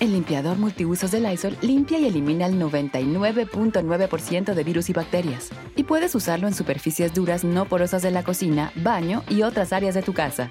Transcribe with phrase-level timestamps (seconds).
[0.00, 5.50] El limpiador multiusos de Lysol limpia y elimina el 99.9% de virus y bacterias.
[5.74, 9.96] Y puedes usarlo en superficies duras no porosas de la cocina, baño y otras áreas
[9.96, 10.50] de tu casa.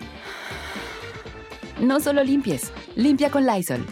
[1.80, 3.86] No solo limpies, limpia con Lysol.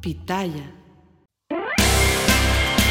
[0.00, 0.72] Pitaya.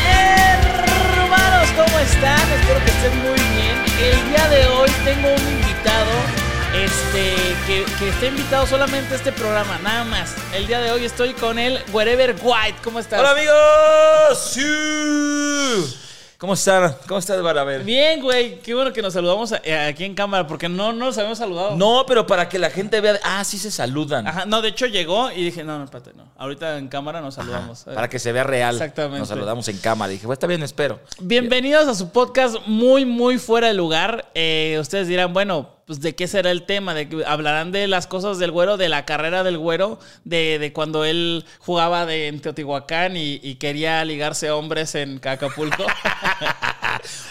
[0.07, 2.51] Hermanos, ¿cómo están?
[2.51, 3.75] Espero que estén muy bien.
[4.03, 6.44] El día de hoy tengo un invitado
[6.83, 7.35] este,
[7.67, 10.35] que, que está invitado solamente a este programa, nada más.
[10.53, 12.79] El día de hoy estoy con él, Wherever White.
[12.83, 13.19] ¿Cómo estás?
[13.19, 14.51] Hola amigos.
[14.51, 16.01] Sí.
[16.37, 16.95] ¿Cómo están?
[17.07, 17.83] ¿Cómo estás, Baraber?
[17.83, 18.59] Bien, güey.
[18.59, 21.77] Qué bueno que nos saludamos eh, aquí en cámara, porque no, no nos habíamos saludado.
[21.77, 23.17] No, pero para que la gente vea.
[23.23, 24.27] Ah, sí se saludan.
[24.27, 26.29] Ajá, no, de hecho llegó y dije, no, no, espérate, no.
[26.37, 27.85] Ahorita en cámara nos saludamos.
[27.85, 28.75] Para que se vea real.
[28.75, 29.19] Exactamente.
[29.19, 30.11] Nos saludamos en cámara.
[30.11, 30.99] Dije, pues está bien, espero.
[31.19, 34.29] Bienvenidos a su podcast muy, muy fuera de lugar.
[34.35, 38.07] Eh, ustedes dirán, bueno, pues de qué será el tema, de que hablarán de las
[38.07, 42.39] cosas del güero, de la carrera del güero, de, de cuando él jugaba de, en
[42.39, 45.85] Teotihuacán y, y quería ligarse hombres en Acapulco.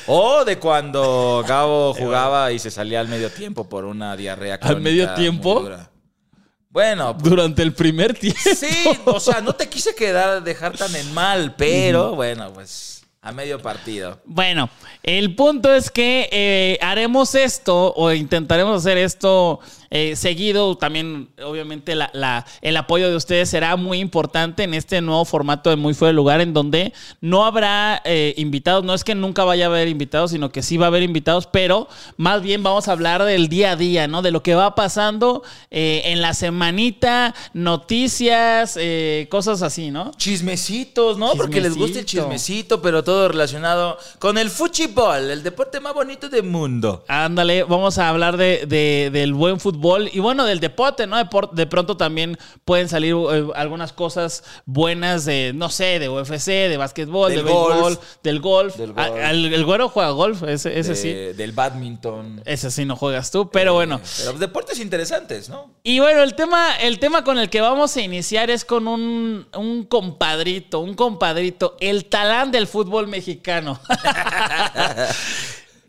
[0.06, 4.58] O de cuando Gabo jugaba y se salía al medio tiempo por una diarrea.
[4.58, 5.69] crónica medio tiempo?
[6.69, 8.41] Bueno, pues, Durante el primer tiempo.
[8.42, 12.94] sí, o sea, no te quise quedar, dejar tan en mal, pero bueno, pues
[13.25, 14.20] a medio partido.
[14.27, 14.69] Bueno,
[15.03, 19.60] el punto es que eh, haremos esto o intentaremos hacer esto
[19.91, 20.77] eh, seguido.
[20.77, 25.71] También, obviamente, la- la- el apoyo de ustedes será muy importante en este nuevo formato
[25.71, 28.84] de Muy Fuera de Lugar, en donde no habrá eh, invitados.
[28.84, 31.47] No es que nunca vaya a haber invitados, sino que sí va a haber invitados,
[31.47, 34.23] pero más bien vamos a hablar del día a día, ¿no?
[34.23, 40.11] De lo que va pasando eh, en la semanita, noticias, eh, cosas así, ¿no?
[40.17, 41.33] Chismecitos, ¿no?
[41.37, 42.23] Porque les gusta el Chismecito.
[42.25, 47.05] chismecito, pero todo relacionado con el fútbol, el deporte más bonito del mundo.
[47.09, 49.74] Ándale, vamos a hablar de, de- del buen fútbol
[50.12, 51.17] y bueno, del deporte, ¿no?
[51.17, 56.09] De, por- de pronto también pueden salir eh, algunas cosas buenas de, no sé, de
[56.09, 57.99] UFC, de básquetbol, Del de béisbol, golf.
[58.23, 58.77] del golf.
[58.77, 59.23] Del Ah, golf.
[59.25, 61.12] al- el güero juega golf, ese, ese de- sí.
[61.37, 62.43] Del badminton.
[62.45, 64.01] Ese sí no juegas tú, pero bueno.
[64.19, 65.71] Pero deportes interesantes, ¿no?
[65.83, 69.47] Y bueno, el tema, el tema con el que vamos a iniciar es con un,
[69.56, 73.81] un compadrito, un compadrito, el talán del fútbol mexicano.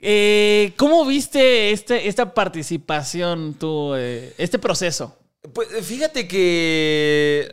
[0.08, 5.18] Eh, ¿Cómo viste este, esta participación, tú, eh, este proceso?
[5.54, 7.52] Pues fíjate que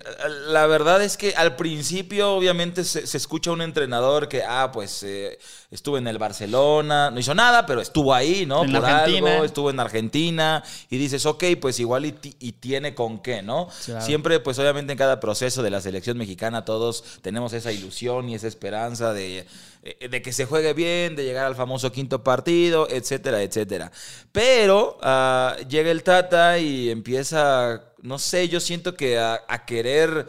[0.49, 5.03] la verdad es que al principio obviamente se, se escucha un entrenador que, ah, pues
[5.03, 5.39] eh,
[5.71, 8.65] estuvo en el Barcelona, no hizo nada, pero estuvo ahí, ¿no?
[8.65, 9.33] En Por Argentina.
[9.33, 13.43] algo, estuvo en Argentina y dices, ok, pues igual y, ti- y tiene con qué,
[13.43, 13.69] ¿no?
[13.85, 14.05] Claro.
[14.05, 18.35] Siempre, pues obviamente en cada proceso de la selección mexicana todos tenemos esa ilusión y
[18.35, 19.47] esa esperanza de, eh,
[19.83, 23.91] de que se juegue bien, de llegar al famoso quinto partido, etcétera, etcétera.
[24.31, 30.29] Pero ah, llega el Tata y empieza, no sé, yo siento que a, a querer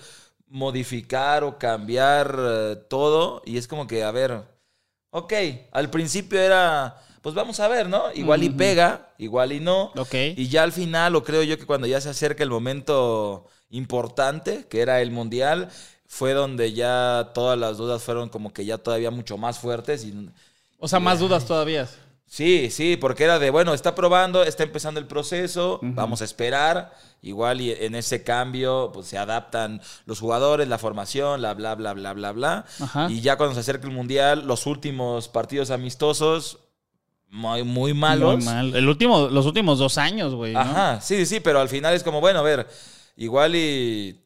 [0.53, 4.43] modificar o cambiar eh, todo y es como que, a ver,
[5.09, 5.33] ok,
[5.71, 8.11] al principio era, pues vamos a ver, ¿no?
[8.13, 9.91] Igual y pega, igual y no.
[9.97, 10.13] Ok.
[10.35, 14.65] Y ya al final, o creo yo que cuando ya se acerca el momento importante,
[14.69, 15.69] que era el Mundial,
[16.13, 20.29] fue donde ya todas las dudas fueron como que ya todavía mucho más fuertes y...
[20.77, 21.89] O sea, más dudas todavía.
[22.27, 26.93] Sí, sí, porque era de, bueno, está probando, está empezando el proceso, vamos a esperar.
[27.23, 31.93] Igual y en ese cambio pues se adaptan los jugadores, la formación, la bla, bla,
[31.93, 32.65] bla, bla, bla.
[32.79, 33.09] Ajá.
[33.09, 36.59] Y ya cuando se acerca el Mundial, los últimos partidos amistosos,
[37.29, 38.35] muy, muy malos.
[38.35, 38.75] Muy mal.
[38.75, 40.53] El último, los últimos dos años, güey.
[40.53, 40.59] ¿no?
[40.59, 42.67] Ajá, sí, sí, sí, pero al final es como, bueno, a ver,
[43.15, 44.22] igual y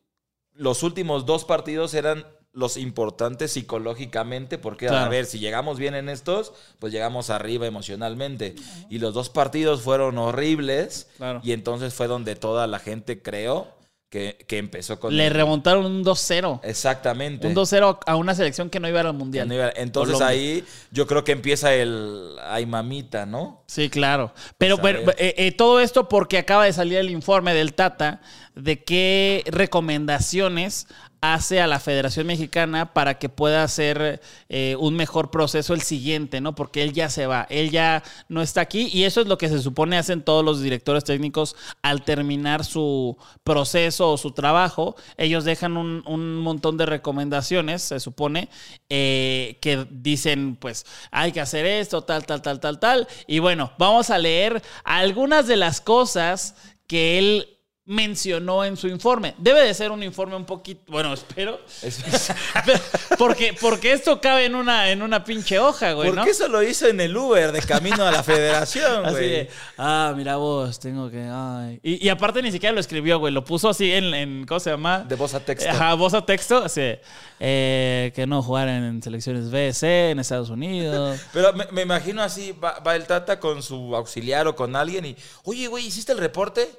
[0.57, 6.09] los últimos dos partidos eran los importantes psicológicamente, porque a ver, si llegamos bien en
[6.09, 8.55] estos, pues llegamos arriba emocionalmente.
[8.89, 11.39] Y los dos partidos fueron horribles, Claro.
[11.43, 13.76] y entonces fue donde toda la gente creó
[14.09, 15.15] que, que empezó con...
[15.15, 16.61] Le remontaron un 2-0.
[16.63, 17.45] Exactamente.
[17.47, 19.45] Un 2-0 a una selección que no iba al mundial.
[19.45, 20.27] Que no iba- Entonces Colombia.
[20.27, 22.35] ahí yo creo que empieza el...
[22.43, 23.63] Ay, mamita, ¿no?
[23.67, 24.33] Sí, claro.
[24.57, 28.21] Pero, Pues, pero, eh, eh, todo esto porque acaba de salir el informe del Tata
[28.55, 30.87] de qué recomendaciones
[31.21, 36.41] hace a la Federación Mexicana para que pueda hacer eh, un mejor proceso el siguiente,
[36.41, 36.55] ¿no?
[36.55, 39.49] Porque él ya se va, él ya no está aquí y eso es lo que
[39.49, 44.95] se supone hacen todos los directores técnicos al terminar su proceso o su trabajo.
[45.17, 48.49] Ellos dejan un, un montón de recomendaciones, se supone,
[48.89, 53.07] eh, que dicen, pues, hay que hacer esto, tal, tal, tal, tal, tal.
[53.25, 56.55] Y bueno, vamos a leer algunas de las cosas
[56.87, 57.56] que él
[57.87, 59.33] mencionó en su informe.
[59.37, 62.03] Debe de ser un informe un poquito, bueno, espero, Es-
[63.17, 66.23] porque, porque esto cabe en una, en una pinche hoja, güey, ¿Por ¿no?
[66.25, 69.29] qué eso lo hizo en el Uber de camino a la federación, Así güey?
[69.29, 71.27] de, ah, mira vos, tengo que.
[71.31, 71.79] ay".
[71.81, 73.33] Y, y aparte ni siquiera lo escribió, güey.
[73.33, 74.99] Lo puso así en, en ¿cómo se llama?
[74.99, 75.69] De voz a texto.
[75.69, 76.57] Ajá, voz a texto.
[76.63, 76.95] Así,
[77.39, 81.19] eh, que no jugar en selecciones B, C, en Estados Unidos.
[81.33, 85.05] Pero me, me imagino así, va, va el Tata con su auxiliar o con alguien
[85.05, 86.69] y, oye, güey, ¿hiciste el reporte?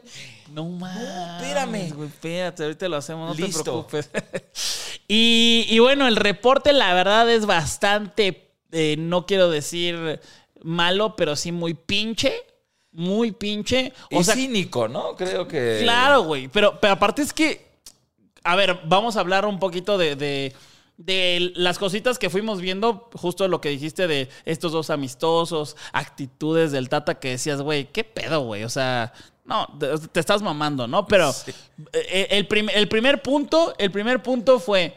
[0.52, 1.02] No mames.
[1.36, 1.92] espérame.
[1.94, 3.58] güey, espérate, ahorita lo hacemos, no Listo.
[3.58, 4.10] te preocupes.
[5.08, 10.20] y, y bueno, el reporte, la verdad, es bastante, eh, no quiero decir
[10.62, 12.32] malo, pero sí muy pinche.
[12.92, 13.92] Muy pinche.
[14.10, 15.14] O y sea, cínico, ¿no?
[15.14, 15.80] Creo que...
[15.82, 16.48] Claro, güey.
[16.48, 17.68] Pero, pero aparte es que.
[18.42, 20.54] A ver, vamos a hablar un poquito de, de,
[20.96, 23.08] de las cositas que fuimos viendo.
[23.12, 28.04] Justo lo que dijiste de estos dos amistosos, actitudes del Tata que decías, güey, ¿qué
[28.04, 28.64] pedo, güey?
[28.64, 29.12] O sea.
[29.48, 31.06] No, te, te estás mamando, ¿no?
[31.06, 31.34] Pero
[31.92, 34.94] eh, el, prim- el primer punto, el primer punto fue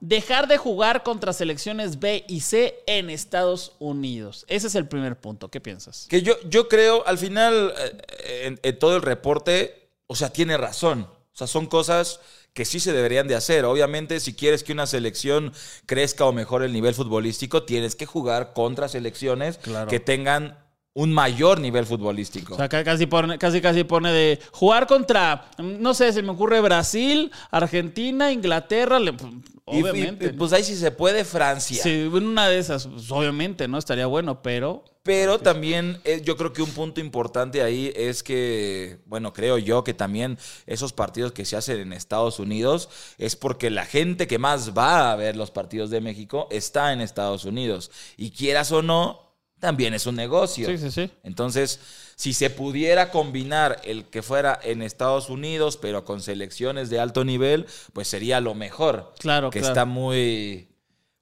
[0.00, 4.44] dejar de jugar contra selecciones B y C en Estados Unidos.
[4.48, 5.48] Ese es el primer punto.
[5.48, 6.06] ¿Qué piensas?
[6.08, 10.56] Que yo, yo creo, al final, eh, en, en todo el reporte, o sea, tiene
[10.56, 11.02] razón.
[11.32, 12.18] O sea, son cosas
[12.52, 13.64] que sí se deberían de hacer.
[13.64, 15.52] Obviamente, si quieres que una selección
[15.86, 19.88] crezca o mejore el nivel futbolístico, tienes que jugar contra selecciones Claro.
[19.88, 20.58] que tengan
[20.94, 22.54] un mayor nivel futbolístico.
[22.54, 26.30] O sea, ca- casi pone, casi, casi pone de jugar contra, no sé, se me
[26.32, 30.30] ocurre Brasil, Argentina, Inglaterra, le- Y- y- obviamente.
[30.34, 31.82] pues ahí sí se puede Francia.
[31.82, 33.78] Sí, en una de esas, pues, obviamente, ¿no?
[33.78, 34.84] Estaría bueno, pero.
[35.04, 39.82] Pero también eh, yo creo que un punto importante ahí es que, bueno, creo yo
[39.82, 42.88] que también esos partidos que se hacen en Estados Unidos
[43.18, 47.00] es porque la gente que más va a ver los partidos de México está en
[47.00, 47.90] Estados Unidos.
[48.16, 49.31] Y quieras o no,
[49.62, 50.66] también es un negocio.
[50.66, 51.08] Sí, sí, sí.
[51.22, 51.78] Entonces,
[52.16, 57.24] si se pudiera combinar el que fuera en Estados Unidos, pero con selecciones de alto
[57.24, 59.14] nivel, pues sería lo mejor.
[59.20, 59.72] Claro, Que claro.
[59.72, 60.68] está muy,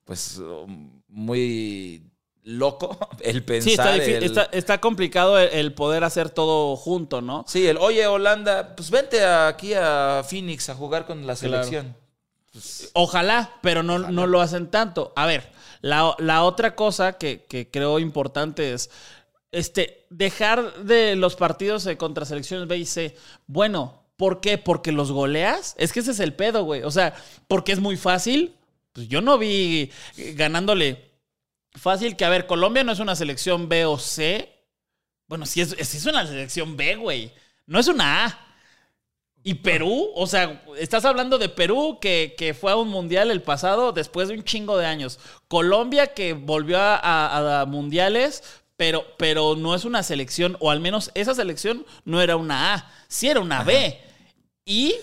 [0.04, 0.40] pues,
[1.08, 2.02] muy
[2.42, 3.64] loco el pensar.
[3.64, 7.44] Sí, está, el- está, está complicado el, el poder hacer todo junto, ¿no?
[7.46, 11.62] Sí, el, oye, Holanda, pues vente aquí a Phoenix a jugar con la Claro.
[11.64, 11.94] selección.
[12.94, 15.12] Ojalá, pero no, no lo hacen tanto.
[15.14, 18.90] A ver, la, la otra cosa que, que creo importante es
[19.52, 23.16] este, dejar de los partidos contra selecciones B y C.
[23.46, 24.58] Bueno, ¿por qué?
[24.58, 25.74] Porque los goleas.
[25.78, 26.82] Es que ese es el pedo, güey.
[26.82, 27.14] O sea,
[27.48, 28.54] porque es muy fácil.
[28.92, 29.90] Pues yo no vi
[30.34, 31.10] ganándole
[31.72, 34.52] fácil que, a ver, Colombia no es una selección B o C.
[35.26, 37.32] Bueno, sí es, es una selección B, güey.
[37.66, 38.46] No es una A.
[39.42, 43.40] Y Perú, o sea, estás hablando de Perú que, que fue a un mundial el
[43.42, 45.18] pasado después de un chingo de años.
[45.48, 48.42] Colombia que volvió a, a- a mundiales,
[48.76, 52.92] pero, pero no es una selección, o al menos esa selección no era una A,
[53.08, 53.98] sí era una B.
[54.66, 54.94] Y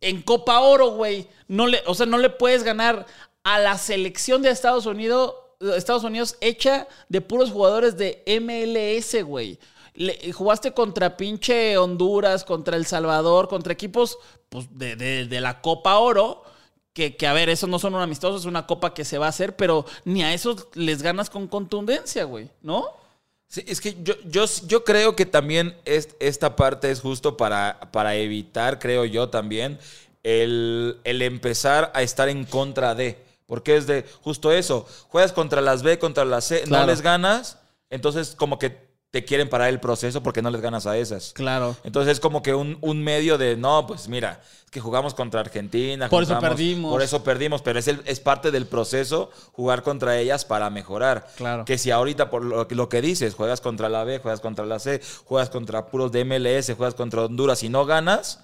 [0.00, 3.06] en Copa Oro, güey, no le, o sea, no le puedes ganar
[3.44, 5.34] a la selección de Estados Unidos,
[5.76, 9.58] Estados Unidos hecha de puros jugadores de MLS, güey.
[9.96, 15.60] Le- jugaste contra pinche Honduras, contra El Salvador, contra equipos pues, de, de- de la
[15.60, 16.42] Copa Oro.
[16.92, 19.26] Que, que, a ver, esos no son un amistoso, es una copa que se va
[19.26, 22.86] a hacer, pero ni a esos les ganas con contundencia, güey, ¿no?
[23.48, 27.78] Sí, es que yo, yo, yo creo que también es- esta parte es justo para,
[27.92, 29.78] para evitar, creo yo también,
[30.22, 33.18] el, el empezar a estar en contra de.
[33.46, 34.86] Porque es de justo eso.
[35.08, 36.86] Juegas contra las B, contra las C, Claro.
[36.86, 37.58] no les ganas,
[37.90, 41.32] entonces como que te quieren parar el proceso porque no les ganas a esas.
[41.32, 41.74] Claro.
[41.84, 45.40] Entonces es como que un, un medio de, no, pues mira, es que jugamos contra
[45.40, 46.08] Argentina.
[46.10, 46.92] Por eso perdimos.
[46.92, 51.26] Por eso perdimos, pero es, el- es parte del proceso jugar contra ellas para mejorar.
[51.36, 51.64] Claro.
[51.64, 54.66] Que si ahorita, por lo, que- lo que dices, juegas contra la B, juegas contra
[54.66, 58.40] la C, juegas contra puros de MLS, juegas contra Honduras y no ganas,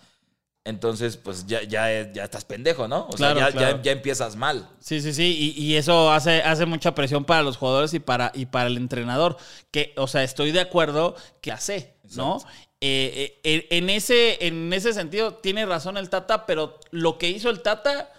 [0.64, 3.06] entonces pues ya, ya, ya estás pendejo, ¿no?
[3.08, 3.76] O Claro, sea, ya, claro.
[3.78, 4.68] ya, ya empiezas mal.
[4.80, 8.30] Sí, sí, sí, y, y eso hace, hace mucha presión para los jugadores y para,
[8.34, 9.36] y para el entrenador,
[9.70, 12.38] que, o sea, estoy de acuerdo que hace, ¿no?
[12.80, 17.48] eh, eh, en, ese, en ese sentido tiene razón el Tata, pero lo que hizo
[17.50, 18.10] el Tata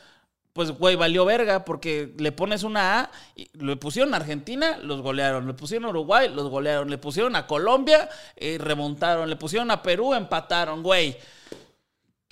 [0.53, 5.01] pues, güey, valió verga porque le pones una A, y le pusieron a Argentina, los
[5.01, 9.71] golearon, le pusieron a Uruguay, los golearon, le pusieron a Colombia, eh, remontaron, le pusieron
[9.71, 11.17] a Perú, empataron, güey.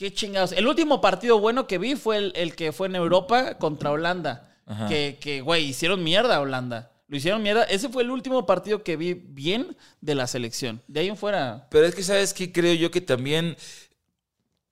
[0.01, 0.51] Qué chingados.
[0.53, 4.50] El último partido bueno que vi fue el, que fue en Europa contra Holanda.
[4.88, 6.91] Que, que, güey, hicieron mierda a Holanda.
[7.08, 7.65] Lo hicieron mierda.
[7.65, 10.81] Ese fue el último partido que vi bien de la selección.
[10.88, 11.67] De ahí en fuera.
[11.70, 12.51] Pero es que, ¿sabes qué?
[12.51, 13.55] Creo yo que también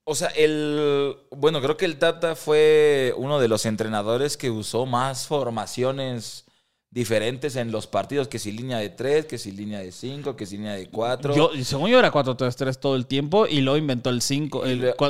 [0.04, 1.16] o sea, el.
[1.30, 6.46] Bueno, creo que el Tata fue uno de los entrenadores que usó más formaciones
[6.92, 10.46] diferentes en los partidos, que si línea de 3, que si línea de 5, que
[10.46, 11.36] si línea de 4.
[11.36, 14.64] Yo, según yo era 4-3-3 todo el tiempo y luego inventó el 5.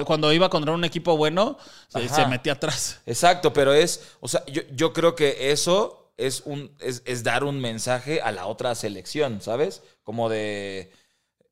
[0.06, 1.58] Cuando iba contra un equipo bueno,
[1.88, 3.00] se, metía atrás.
[3.06, 7.46] Exacto, pero es, o sea, yo, yo creo que eso es, un, es, es, dar
[7.46, 9.82] un mensaje a la otra selección, ¿sabes?
[10.04, 10.92] Como de,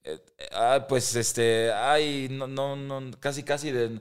[0.08, 0.20] eh,
[0.54, 4.00] ah, pues este, ay, no, no, no, casi, casi de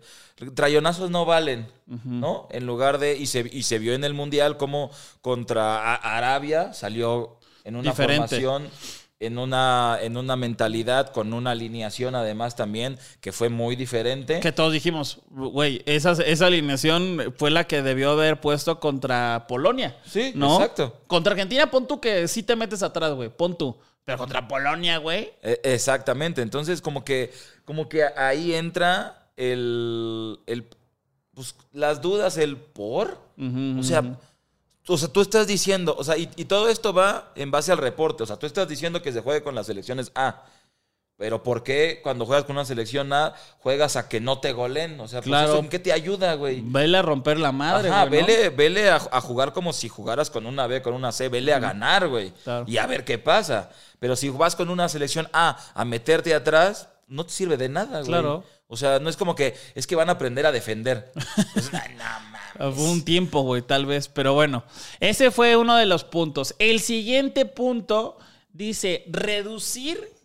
[0.54, 2.46] trayonazos no valen, ¿no?
[2.52, 7.40] En lugar de, y se, y se vio en el Mundial como contra Arabia salió
[7.64, 8.68] en una formación,
[9.18, 14.38] en una, en una mentalidad, con una alineación además también, que fue muy diferente.
[14.38, 19.96] Que todos dijimos, güey, esa, esa alineación fue la que debió haber puesto contra Polonia.
[20.06, 20.54] Sí, ¿no?
[20.54, 21.00] exacto.
[21.08, 23.76] Contra Argentina, pon tú que sí te metes atrás, güey, pon tú.
[24.06, 25.32] Pero contra Polonia, güey.
[25.42, 26.40] E, exactamente.
[26.40, 27.32] Entonces, como que,
[27.64, 30.38] como que ahí entra el,
[31.34, 33.18] pues, las dudas, el por.
[33.36, 34.16] o sea,
[34.86, 38.22] o sea, tú estás diciendo, o sea, y, todo esto va en base al reporte.
[38.22, 40.44] O sea, tú estás diciendo que se juegue con las selecciones A.
[41.18, 45.00] Pero ¿por qué cuando juegas con una selección A juegas a que no te golen?
[45.00, 45.58] O sea, pues claro.
[45.58, 46.60] ¿en qué te ayuda, güey?
[46.62, 50.82] Vele a romper la madre, Ajá, vele, a, jugar como si jugaras con una B,
[50.82, 51.30] con una C.
[51.30, 52.34] Vele a ganar, güey.
[52.66, 53.70] Y a ver qué pasa.
[53.98, 58.00] Pero si vas con una selección A a meterte atrás, no te sirve de nada,
[58.00, 58.08] güey.
[58.08, 58.44] Claro.
[58.68, 61.12] O sea, no es como que es que van a aprender a defender.
[62.58, 64.08] Fue un tiempo, güey, tal vez.
[64.08, 64.64] Pero bueno,
[64.98, 66.54] ese fue uno de los puntos.
[66.58, 68.16] El siguiente punto
[68.56, 70.16] dice reducir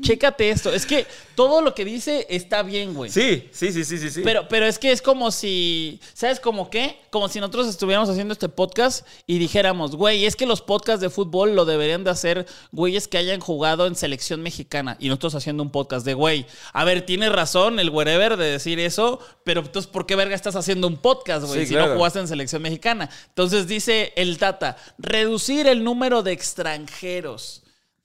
[0.00, 0.72] Chécate esto.
[0.72, 3.10] Es que todo lo que dice está bien, güey.
[3.10, 4.22] Sí, sí, sí, sí, sí, sí.
[4.24, 6.98] Pero, pero es que es como si, ¿sabes cómo qué?
[7.10, 11.10] Como si nosotros estuviéramos haciendo este podcast y dijéramos, güey, es que los podcasts de
[11.10, 14.96] fútbol lo deberían de hacer güeyes que hayan jugado en selección mexicana.
[14.98, 18.78] Y nosotros haciendo un podcast de, güey, a ver, tiene razón el wherever de decir
[18.80, 21.66] eso, pero entonces, ¿por qué verga estás haciendo un podcast, güey?
[21.66, 23.10] si no jugaste en selección mexicana.
[23.28, 27.59] Entonces dice el Tata, reducir el número de extranjeros.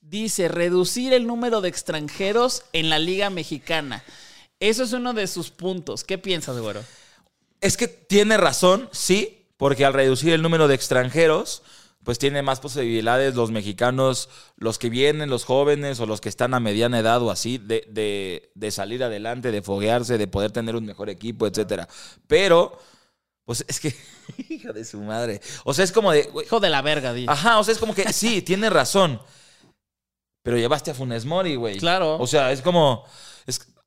[0.08, 4.04] Dice, reducir el número de extranjeros en la Liga Mexicana.
[4.60, 6.04] Eso es uno de sus puntos.
[6.04, 6.84] ¿Qué piensas, güero?
[7.60, 11.64] Es que tiene razón, sí, porque al reducir el número de extranjeros,
[12.04, 16.54] pues tiene más posibilidades los mexicanos, los que vienen, los jóvenes o los que están
[16.54, 20.86] a mediana edad o así, de, de, salir adelante, de foguearse, de poder tener un
[20.86, 21.88] mejor equipo, etcétera.
[22.28, 22.78] Pero,
[23.44, 23.92] pues es que,
[24.48, 25.40] hija de su madre.
[25.64, 26.30] O sea, es como de.
[26.44, 27.26] Hijo de la verga, di.
[27.28, 29.20] Ajá, o sea, es como que sí, tiene razón
[30.46, 31.76] pero llevaste a Funes Mori, güey.
[31.76, 32.18] Claro.
[32.20, 33.04] O sea, es como.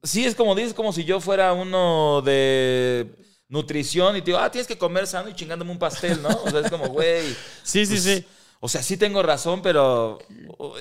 [0.04, 3.08] sí, es como dices, como si yo fuera uno de
[3.48, 6.28] nutrición y te digo, ah, tienes que comer sano y chingándome un pastel, ¿no?
[6.28, 7.30] O sea, es como, güey.
[7.64, 8.26] sí, sí, pues, sí.
[8.60, 10.20] O sea, sí tengo razón, pero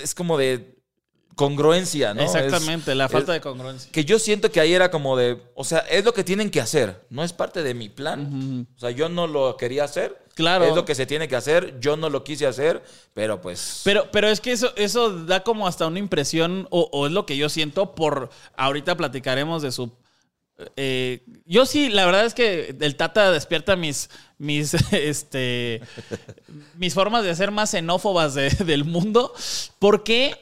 [0.03, 0.75] es como de
[1.35, 2.23] congruencia, ¿no?
[2.23, 3.89] Exactamente, la falta de congruencia.
[3.89, 6.59] Que yo siento que ahí era como de, o sea, es lo que tienen que
[6.59, 8.67] hacer, no es parte de mi plan.
[8.75, 10.21] O sea, yo no lo quería hacer.
[10.39, 10.65] Claro.
[10.65, 12.81] Es lo que se tiene que hacer, yo no lo quise hacer,
[13.13, 13.81] pero pues...
[13.83, 17.37] Pero, pero es que eso, eso da como hasta una impresión, o, es lo que
[17.37, 19.91] yo siento por, ahorita platicaremos de su...
[20.75, 25.81] Eh, yo sí, la verdad es que el Tata despierta mis, mis, este,
[26.75, 29.33] mis formas de ser más xenófobas del mundo,
[29.77, 30.37] porque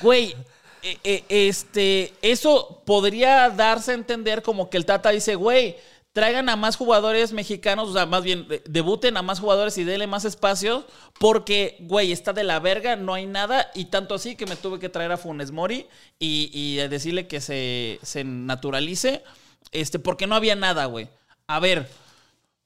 [0.00, 0.34] Güey,
[0.82, 5.76] eh, eh, este, eso podría darse a entender como que el Tata dice, güey,
[6.12, 10.06] traigan a más jugadores mexicanos, o sea, más bien debuten a más jugadores y denle
[10.06, 10.84] más espacio,
[11.18, 14.78] porque, güey, está de la verga, no hay nada, y tanto así que me tuve
[14.78, 15.86] que traer a Funes Mori
[16.18, 19.22] y, y decirle que se, se naturalice,
[19.72, 21.08] este, porque no había nada, güey.
[21.46, 21.88] A ver,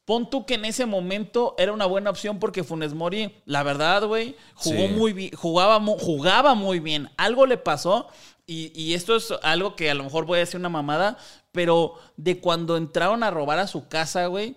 [0.04, 4.04] Pon tú que en ese momento era una buena opción porque Funes Mori, la verdad,
[4.04, 7.08] güey, jugó muy bien, jugaba, jugaba muy bien.
[7.16, 8.08] Algo le pasó
[8.46, 11.16] y, esto es algo que a lo mejor voy a decir una mamada,
[11.54, 14.56] pero de cuando entraron a robar a su casa, güey,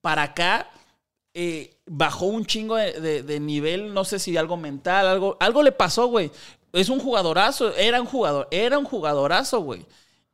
[0.00, 0.70] para acá
[1.34, 6.06] eh, bajó un chingo de, nivel, no sé si algo mental, algo, algo le pasó,
[6.06, 6.30] güey.
[6.72, 9.84] Es un jugadorazo, era un jugador, era un jugadorazo, güey.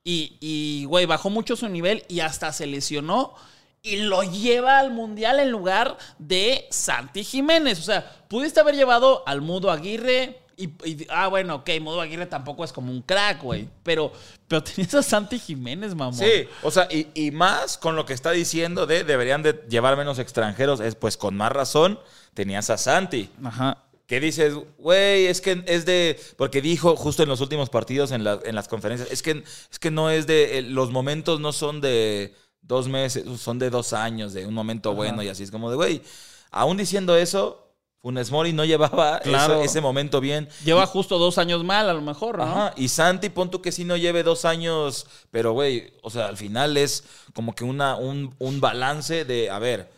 [0.04, 3.32] Y, y, güey, bajó mucho su nivel y hasta se lesionó
[3.80, 7.78] y lo lleva al mundial en lugar de Santi Jiménez.
[7.78, 12.26] O sea, pudiste haber llevado al Mudo Aguirre, Y, y- ah, bueno, ok, Modo Aguirre
[12.26, 13.68] tampoco es como un crack, güey.
[13.82, 14.12] Pero,
[14.46, 16.14] pero tenías a Santi Jiménez, mamón.
[16.14, 19.96] Sí, o sea, y, y más con lo que está diciendo de deberían de llevar
[19.96, 21.98] menos extranjeros, es pues con más razón
[22.34, 23.30] tenías a Santi.
[23.42, 23.78] Ajá.
[24.06, 26.20] Que dices, güey, es que es de.
[26.36, 29.78] Porque dijo justo en los últimos partidos, en, la- en las conferencias, es que, es
[29.78, 30.58] que no es de.
[30.58, 34.94] eh, Los momentos no son de dos meses, son de dos años, de un momento
[34.94, 35.42] bueno y así.
[35.42, 36.02] Es como de, güey,
[36.50, 37.63] aún diciendo eso,
[38.04, 39.62] Funes Mori no llevaba Claro.
[39.62, 40.46] ese momento bien.
[40.62, 42.44] Lleva justo dos años mal, a lo mejor, ¿no?
[42.44, 46.26] Ajá, y Santi, pon tú que sí no lleve dos años, pero güey, o sea,
[46.26, 49.90] al final es como que una, un, un balance de, a ver,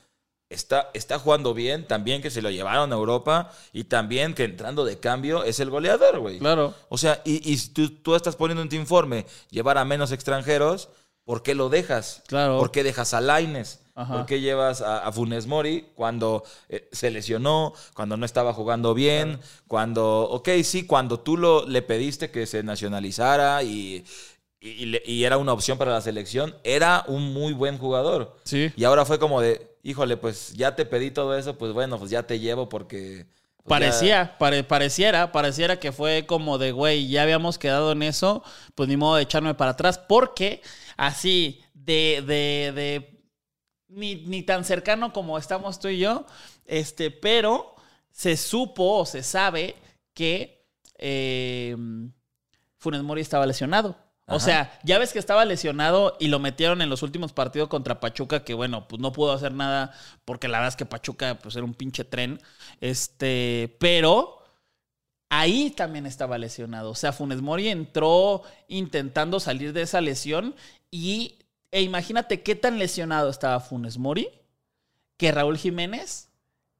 [0.48, 4.84] está, está jugando bien, también que se lo llevaron a Europa y también que entrando
[4.84, 6.38] de cambio es el goleador, güey.
[6.38, 6.74] Claro.
[6.88, 10.90] O sea, y, y tú, tú estás poniendo en tu informe llevar a menos extranjeros,
[11.26, 12.22] ¿por qué lo dejas?
[12.26, 12.58] Claro.
[12.58, 13.80] ¿Por qué dejas a Laines?
[13.94, 18.92] ¿Por qué llevas a, a Funes Mori cuando eh, se lesionó, cuando no estaba jugando
[18.92, 24.04] bien, cuando, ok, sí, cuando tú lo, le pediste que se nacionalizara y,
[24.60, 28.36] y, era una opción para la selección, era un muy buen jugador.
[28.44, 28.70] Sí.
[28.76, 32.10] Y ahora fue como de, híjole, pues ya te pedí todo eso, pues bueno, pues
[32.10, 33.24] ya te llevo porque...
[33.56, 38.42] pues, Parecía, pare- pareciera, pareciera que fue como de, güey, ya habíamos quedado en eso,
[38.74, 40.60] pues ni modo de echarme para atrás, porque
[40.96, 43.20] así, de, de, de,
[43.88, 46.26] ni, ni tan cercano como estamos tú y yo,
[46.64, 47.74] este, pero
[48.10, 49.76] se supo o se sabe
[50.14, 50.66] que
[50.98, 51.76] eh,
[52.78, 53.96] Funes Mori estaba lesionado.
[54.28, 58.00] O sea, ya ves que estaba lesionado y lo metieron en los últimos partidos contra
[58.00, 59.92] Pachuca, que bueno, pues no pudo hacer nada
[60.24, 62.40] porque la verdad es que Pachuca pues era un pinche tren.
[62.80, 64.35] Este, pero
[65.28, 66.90] ahí también estaba lesionado.
[66.90, 70.54] O sea, Funes Mori entró intentando salir de esa lesión
[70.90, 71.36] y
[71.72, 74.28] e imagínate qué tan lesionado estaba Funes Mori
[75.16, 76.28] que Raúl Jiménez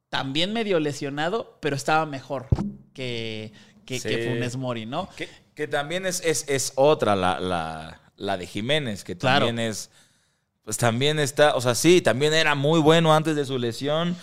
[0.09, 2.47] también medio lesionado, pero estaba mejor
[2.95, 3.53] que,
[3.85, 4.09] que, Sí.
[4.09, 5.09] que Funes Mori, ¿no?
[5.17, 9.47] Que, que también es, es, es otra, la, la, la de Jiménez, que Claro.
[9.47, 9.91] también es.
[10.65, 14.17] Pues también está, o sea, sí, también era muy bueno antes de su lesión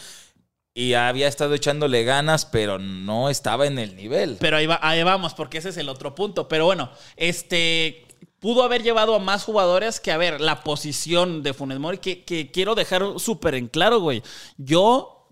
[0.73, 4.37] y había estado echándole ganas, pero no estaba en el nivel.
[4.39, 6.47] Pero ahí, va, ahí vamos, porque ese es el otro punto.
[6.47, 8.07] Pero bueno, este
[8.39, 12.25] pudo haber llevado a más jugadores que, a ver, la posición de Funes Mori, que,
[12.25, 14.21] que quiero dejar súper en claro, güey.
[14.57, 15.29] Yo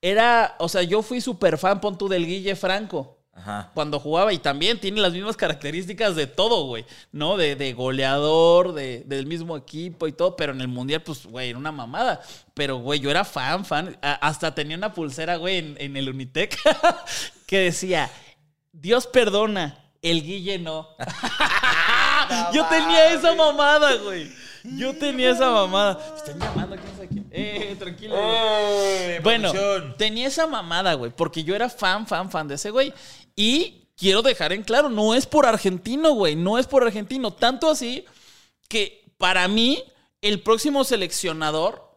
[0.00, 3.21] era, o sea, yo fui súper fan, pon tú, del Guille Franco.
[3.34, 3.70] Ajá.
[3.72, 7.36] Cuando jugaba y también tiene las mismas características de todo, güey, ¿no?
[7.38, 11.48] De, de goleador, de, del mismo equipo y todo, pero en el mundial, pues, güey,
[11.48, 12.20] era una mamada.
[12.52, 13.96] Pero, güey, yo era fan, fan.
[14.02, 16.58] A- hasta tenía una pulsera, güey, en, en el Unitec
[17.46, 18.10] que decía,
[18.70, 20.88] Dios perdona, el Guille no.
[22.52, 24.30] yo tenía esa mamada, güey.
[24.64, 25.98] Yo tenía esa mamada.
[26.12, 27.26] Me están llamando, quién sabe quién.
[27.32, 28.14] Eh, tranquilo.
[28.14, 29.18] güey.
[29.20, 29.52] Bueno,
[29.96, 32.92] tenía esa mamada, güey, porque yo era fan, fan, fan de ese güey.
[33.36, 37.32] Y quiero dejar en claro, no es por argentino, güey, no es por argentino.
[37.32, 38.04] Tanto así
[38.68, 39.82] que para mí,
[40.20, 41.90] el próximo seleccionador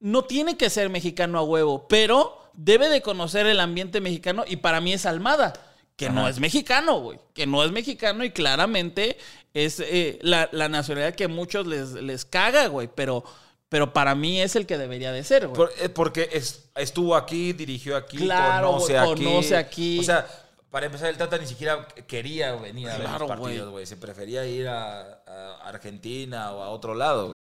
[0.00, 4.56] no tiene que ser mexicano a huevo, pero debe de conocer el ambiente mexicano y
[4.56, 5.52] para mí es Almada,
[5.96, 9.16] que no es mexicano, güey, que no es mexicano y claramente
[9.54, 13.22] es eh, la, la nacionalidad que a muchos les, les caga, güey, pero,
[13.68, 15.56] pero para mí es el que debería de ser, güey.
[15.56, 19.24] Por- eh, porque es- estuvo aquí, dirigió aquí, Claro, conoce, güey, aquí.
[19.24, 19.98] conoce aquí.
[20.00, 20.26] O sea,
[20.72, 23.84] para empezar, el Tata ni siquiera quería venir a ver los partidos, güey.
[23.84, 27.32] Se prefería ir a, a Argentina o a otro lado.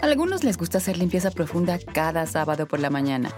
[0.00, 3.32] Algunos les gusta hacer limpieza profunda cada sábado por la mañana.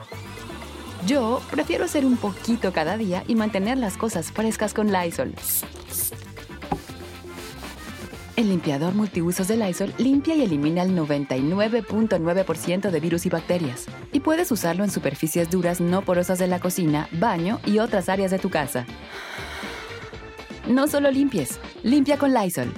[1.07, 5.35] Yo prefiero hacer un poquito cada día y mantener las cosas frescas con Lysol.
[8.41, 13.85] El limpiador multiusos de Lysol limpia y elimina el 99.9% de virus y bacterias.
[14.15, 18.31] Y puedes usarlo en superficies duras no porosas de la cocina, baño y otras áreas
[18.31, 18.87] de tu casa.
[20.67, 22.73] No solo limpies, limpia con Lysol.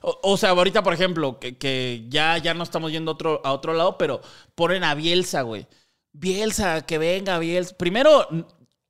[0.00, 3.98] O, o sea, ahorita, por ejemplo, que, ya, ya no estamos yendo a otro, lado,
[3.98, 4.22] pero
[4.54, 5.66] ponen a Bielsa, güey.
[6.14, 7.76] Bielsa, que venga, Bielsa.
[7.76, 8.26] Primero,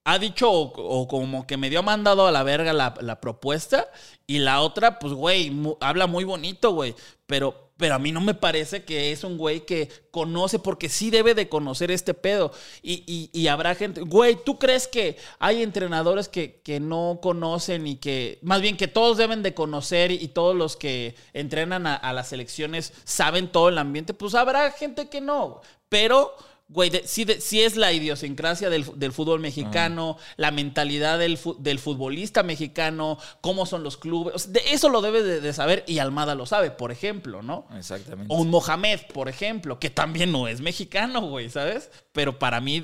[0.05, 3.89] ha dicho o, como que me dio mandado a la verga la, propuesta.
[4.27, 6.95] Y la otra, pues, güey, habla muy bonito, güey.
[7.27, 11.11] Pero, pero a mí no me parece que es un güey que conoce, porque sí
[11.11, 12.53] debe de conocer este pedo.
[12.83, 14.03] Y, y- y habrá gente.
[14.03, 18.39] Güey, ¿tú crees que hay entrenadores que, que no conocen y que.
[18.43, 22.29] Más bien que todos deben de conocer y todos los que entrenan a, a las
[22.29, 24.13] selecciones saben todo el ambiente?
[24.15, 25.61] Pues habrá gente que no.
[25.89, 26.35] Pero.
[26.69, 31.39] Güey, de- sí, de- sí es la idiosincrasia del, del fútbol mexicano, la mentalidad del,
[31.59, 34.35] del futbolista mexicano, cómo son los clubes.
[34.35, 37.43] O sea, de eso lo debe de, de saber y Almada lo sabe, por ejemplo,
[37.43, 37.67] ¿no?
[37.77, 38.33] Exactamente.
[38.35, 41.91] O un Mohamed, por ejemplo, que también no es mexicano, güey, ¿sabes?
[42.13, 42.81] Pero para mí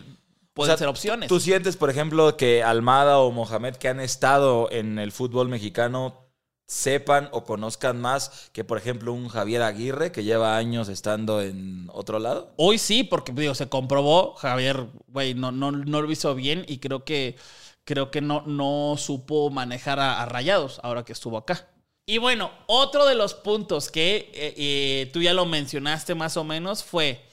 [0.52, 1.28] pueden O sea, ser opciones.
[1.28, 6.26] ¿Tú sientes, por ejemplo, que Almada o Mohamed que han estado en el fútbol mexicano
[6.70, 11.88] sepan o conozcan más que, por ejemplo, un Javier Aguirre que lleva años estando en
[11.92, 12.52] otro lado?
[12.56, 16.78] Hoy sí, porque digo, se comprobó, Javier, güey, no, no, no lo hizo bien y
[16.78, 17.34] creo que,
[17.82, 21.68] creo que no, no supo manejar a, Rayados ahora que estuvo acá.
[22.06, 26.44] Y bueno, otro de los puntos que eh, eh, tú ya lo mencionaste más o
[26.44, 27.24] menos fue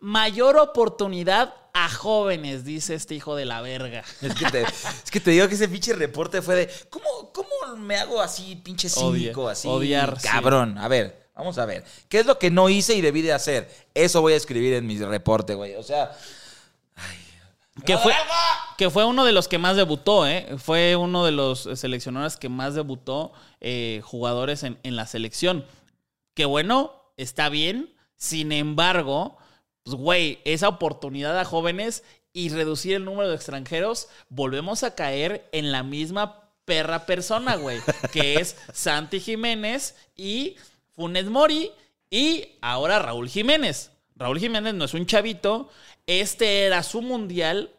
[0.00, 4.04] mayor oportunidad a jóvenes, dice este hijo de la verga.
[4.20, 7.76] Es que te, es que te digo que ese pinche reporte fue de, ¿cómo, cómo
[7.78, 9.68] me hago así, pinche cínico, Odia- así?
[9.68, 10.28] odiar, sí.
[10.28, 11.84] Cabrón, a ver, vamos a ver.
[12.08, 13.70] ¿Qué es lo que no hice y debí de hacer?
[13.94, 15.74] Eso voy a escribir en mi reporte, güey.
[15.76, 16.12] O sea,
[17.86, 18.12] Que fue,
[18.76, 20.56] que fue uno de los que más debutó, ¿eh?
[20.58, 23.32] Fue uno de los seleccionadores que más debutó
[23.62, 25.64] eh, jugadores en, en la selección.
[26.34, 27.94] Que bueno, está bien.
[28.18, 29.38] Sin embargo,
[29.84, 35.48] pues, güey, esa oportunidad a jóvenes y reducir el número de extranjeros, volvemos a caer
[35.52, 37.78] en la misma perra persona, güey.
[38.12, 40.56] que es Santi Jiménez y
[40.94, 41.70] Funes Mori
[42.10, 43.90] y ahora Raúl Jiménez.
[44.16, 45.68] Raúl Jiménez no es un chavito.
[46.06, 47.70] Este era su mundial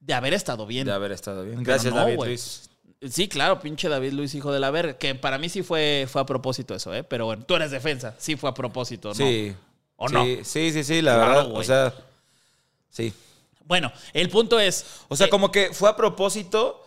[0.00, 0.86] de haber estado bien.
[0.86, 1.62] de haber estado bien.
[1.62, 2.16] Gracias, no, David.
[2.16, 2.70] Luis.
[3.10, 4.96] Sí, claro, pinche David Luis, hijo de la verga.
[4.96, 7.04] Que para mí sí fue, fue a propósito eso, ¿eh?
[7.04, 8.14] Pero bueno, tú eres defensa.
[8.18, 9.14] Sí fue a propósito, ¿no?
[9.14, 9.54] Sí.
[9.96, 10.24] ¿O sí, no?
[10.24, 11.46] Sí, sí, sí, la Claro, verdad.
[11.46, 11.64] O güey.
[11.66, 11.94] sea,
[12.90, 13.12] sí.
[13.64, 14.84] Bueno, el punto es.
[15.08, 16.84] O sea, eh, como que fue a propósito,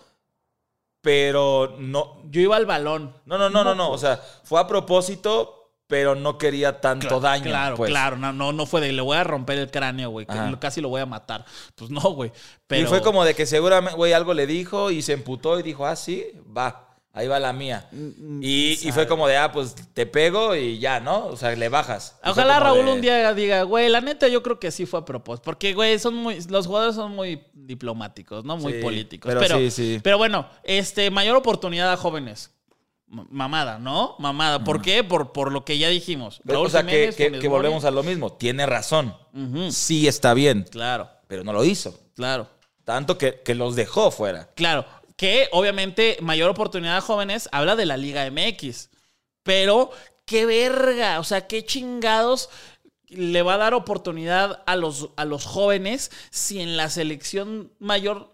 [1.02, 2.22] pero no.
[2.30, 3.14] Yo iba al balón.
[3.26, 3.92] No, no, no, no, no.
[3.92, 7.46] O sea, fue a propósito, pero no quería tanto daño.
[7.46, 7.90] Claro, pues.
[7.90, 8.18] claro.
[8.18, 10.28] No, no, no fue de le voy a romper el cráneo, güey.
[10.60, 11.46] Casi lo voy a matar.
[11.76, 12.32] Pues no, güey.
[12.68, 12.84] Pero.
[12.84, 15.86] Y fue como de que seguramente, güey, algo le dijo y se emputó y dijo,
[15.86, 16.87] ah, sí, va,
[17.18, 17.88] ahí va la mía.
[17.92, 21.26] Mm, Y, y fue como de, ah, pues te pego y ya, ¿no?
[21.28, 22.18] O sea, le bajas.
[22.26, 25.00] Y Ojalá Raúl de- un día diga, güey, la neta yo creo que sí fue
[25.00, 25.44] a propósito.
[25.46, 28.58] Porque, güey, son muy, los jugadores son muy diplomáticos, ¿no?
[28.58, 29.28] Muy Sí, políticos.
[29.30, 30.00] pero Pero, sí, sí.
[30.04, 32.52] pero bueno, este, mayor oportunidad a jóvenes.
[33.10, 34.16] Mamada, ¿no?
[34.20, 34.64] Mamada.
[34.66, 35.02] ¿Por qué?
[35.02, 36.42] Por, por lo que ya dijimos.
[36.46, 37.62] o sea, que, Jiménez, que- Funes que Mori.
[37.62, 38.34] volvemos a lo mismo.
[38.34, 39.16] Tiene razón.
[39.70, 41.98] Sí está bien, Claro, pero no lo hizo.
[42.16, 42.50] claro.
[42.84, 44.50] Tanto que, que los dejó fuera.
[44.56, 44.86] Claro,
[45.18, 48.90] que obviamente mayor oportunidad a jóvenes habla de la Liga MX.
[49.44, 49.92] Pero
[50.26, 52.50] qué verga, o sea, qué chingados
[53.08, 58.34] le va a dar oportunidad a los, a los jóvenes si en la selección mayor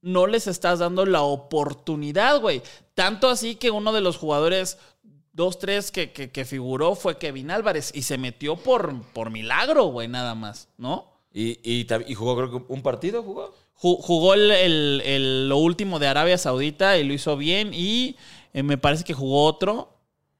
[0.00, 2.62] no les estás dando la oportunidad, güey.
[2.94, 4.78] Tanto así que uno de los jugadores,
[5.32, 10.08] dos, tres que, que, figuró fue Kevin Álvarez y se metió por, por milagro, güey,
[10.08, 11.12] nada más, ¿no?
[11.32, 13.54] Y, y jugó, creo que un partido jugó.
[13.80, 17.72] Ju- Jugó el, el- el- lo último de Arabia Saudita y lo hizo bien.
[17.74, 18.16] Y
[18.52, 19.88] eh, me parece que jugó otro.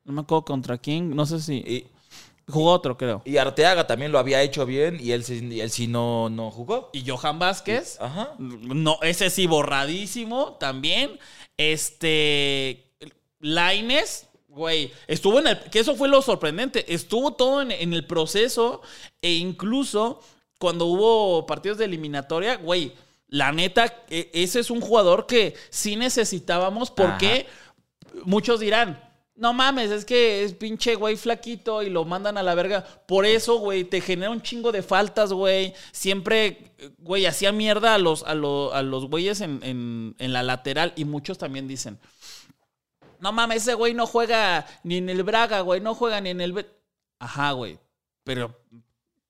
[0.05, 1.14] No me acuerdo contra quién.
[1.14, 1.55] No sé si.
[1.57, 1.87] Y,
[2.49, 3.23] Jugó otro, creo.
[3.25, 6.51] y Arteaga también lo había hecho bien y él, sí- y él sí no, no
[6.51, 6.90] jugó.
[6.92, 7.99] Y Johan Vázquez.
[8.01, 8.35] Ajá.
[8.38, 11.18] No, ese sí borradísimo también.
[11.57, 12.85] Este.
[13.40, 14.27] Laines.
[14.49, 15.61] Güey, estuvo en el.
[15.71, 16.92] Que eso fue lo sorprendente.
[16.92, 18.83] Estuvo todo en, en el proceso.
[19.23, 20.21] E incluso
[20.59, 22.92] cuando hubo partidos de eliminatoria, güey.
[23.33, 27.47] La neta, e- ese es un jugador que sí necesitábamos porque
[28.25, 29.03] muchos dirán,
[29.35, 32.85] no mames, es que es pinche güey flaquito y lo mandan a la verga.
[33.09, 35.73] Por eso, güey, te genera un chingo de faltas, güey.
[35.92, 40.42] Siempre, güey, hacía mierda a los, a lo- a los güeyes en, en- en la
[40.42, 41.99] lateral y muchos también dicen,
[43.18, 46.42] no mames, ese güey no juega ni en el Braga, güey, no juega ni en
[46.42, 46.53] el...
[46.53, 46.68] Bet-".
[47.18, 47.79] Ajá, güey,
[48.25, 48.55] pero,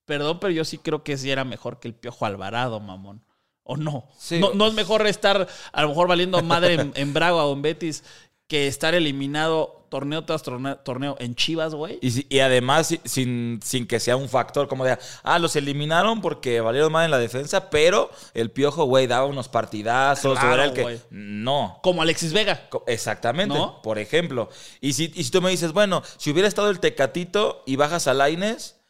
[0.07, 3.23] perdón, pero yo sí creo que sí era mejor que el Piojo Alvarado, mamón.
[3.65, 4.09] ¿O no?
[4.19, 4.39] Sí.
[4.41, 4.53] no?
[4.55, 8.03] No es mejor estar a lo mejor valiendo madre en, en Braga o en Betis
[8.49, 11.99] que estar eliminado torneo tras torneo, torneo en Chivas, güey.
[12.03, 16.61] Y, además si- sin, sin que sea un factor como de, ah, los eliminaron porque
[16.61, 20.39] valieron mal en la defensa, pero el Piojo, güey, daba unos partidazos.
[20.39, 20.83] Claro, o era el que...
[20.83, 21.01] güey.
[21.11, 21.79] No.
[21.83, 22.69] Como Alexis Vega.
[22.87, 23.81] Exactamente, ¿No?
[23.83, 24.49] por ejemplo.
[24.81, 28.07] Y si, y si tú me dices, bueno, si hubiera estado el Tecatito y bajas
[28.07, 28.81] a Laines,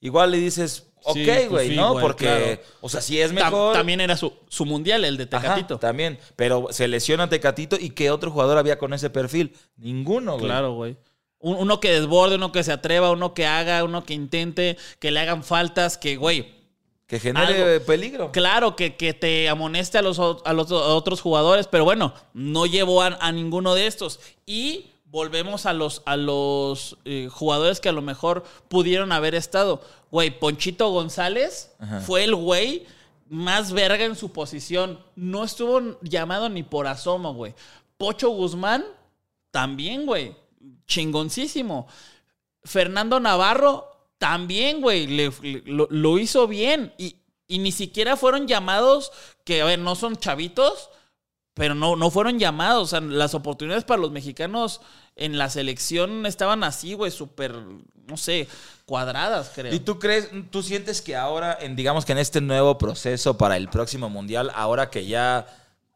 [0.00, 1.98] igual le dices, ok, pues güey, sí, ¿no?
[2.00, 2.60] Porque, claro.
[2.80, 3.72] o sea, si es mejor...
[3.74, 5.78] también era su, su mundial, el de Ajá, Tecatito.
[5.78, 9.54] también, pero se lesiona Tecatito y ¿qué otro jugador había con ese perfil?
[9.76, 10.44] Ninguno, güey.
[10.46, 10.96] Claro, güey.
[11.38, 15.10] Un- Uno que desborde, uno que se atreva, uno que haga, uno que intente, que
[15.10, 16.54] le hagan faltas, que, güey,
[17.08, 17.84] Que genere Algo.
[17.84, 18.32] peligro.
[18.32, 23.02] Claro, que, que te amoneste a los, a los otros jugadores, pero bueno, no llevó
[23.02, 24.20] a, a ninguno de estos.
[24.46, 29.80] Y volvemos a los, a los eh, jugadores que a lo mejor pudieron haber estado.
[30.10, 32.00] Güey, Ponchito González Ajá.
[32.00, 32.86] fue el güey
[33.28, 34.98] más verga en su posición.
[35.14, 37.54] No estuvo llamado ni por asomo, güey.
[37.98, 38.84] Pocho Guzmán,
[39.50, 40.34] también, güey.
[40.86, 41.86] Chingoncísimo.
[42.64, 45.06] Fernando Navarro, también, güey.
[45.06, 46.92] le- le- lo, lo hizo bien.
[46.98, 47.16] Y,
[47.48, 49.12] Y ni siquiera fueron llamados,
[49.44, 50.88] que a ver, no son chavitos,
[51.54, 52.82] pero no, no fueron llamados.
[52.82, 54.80] O sea, las oportunidades para los mexicanos
[55.16, 57.54] en la selección estaban así, güey, súper,
[58.06, 58.48] no sé,
[58.86, 59.74] cuadradas, creo.
[59.74, 63.68] ¿Y tú crees, tú sientes que ahora, digamos que en este nuevo proceso para el
[63.68, 65.46] próximo mundial, ahora que ya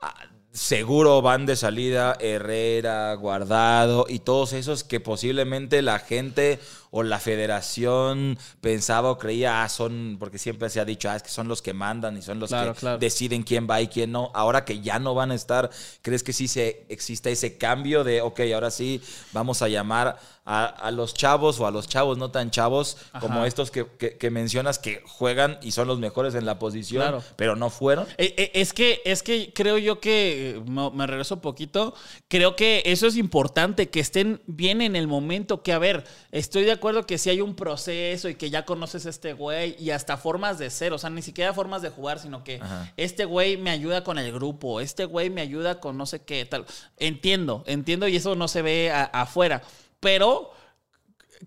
[0.01, 0.15] ah,
[0.53, 6.59] seguro van de salida Herrera, Guardado y todos esos que posiblemente la gente
[6.99, 11.23] o la federación pensaba o creía, ah, son, porque siempre se ha dicho, ah, es
[11.23, 12.99] que son los que mandan y son los Claro, que claro.
[12.99, 14.31] deciden quién va y quién no.
[14.35, 15.71] Ahora que ya no van a estar,
[16.03, 20.65] ¿crees que sí se, existe ese cambio de, ok, ahora sí vamos a llamar a,
[20.67, 24.31] a los chavos o a los chavos no tan chavos como estos que, que- que
[24.31, 27.23] mencionas que juegan y son los mejores en la posición, Claro.
[27.35, 28.07] pero no fueron?
[28.17, 31.95] Eh, eh, Es que, es que creo yo que, me, me regreso un poquito,
[32.29, 36.63] creo que eso es importante, que estén bien en el momento, que a ver, estoy
[36.65, 39.91] de acuerdo que si hay un proceso y que ya conoces a este güey y
[39.91, 42.93] hasta formas de ser, o sea, ni siquiera formas de jugar, sino que Ajá.
[42.97, 46.45] este güey me ayuda con el grupo, este güey me ayuda con no sé qué,
[46.45, 46.65] tal.
[46.99, 49.63] Entiendo, entiendo y eso no se ve a- afuera,
[50.01, 50.51] pero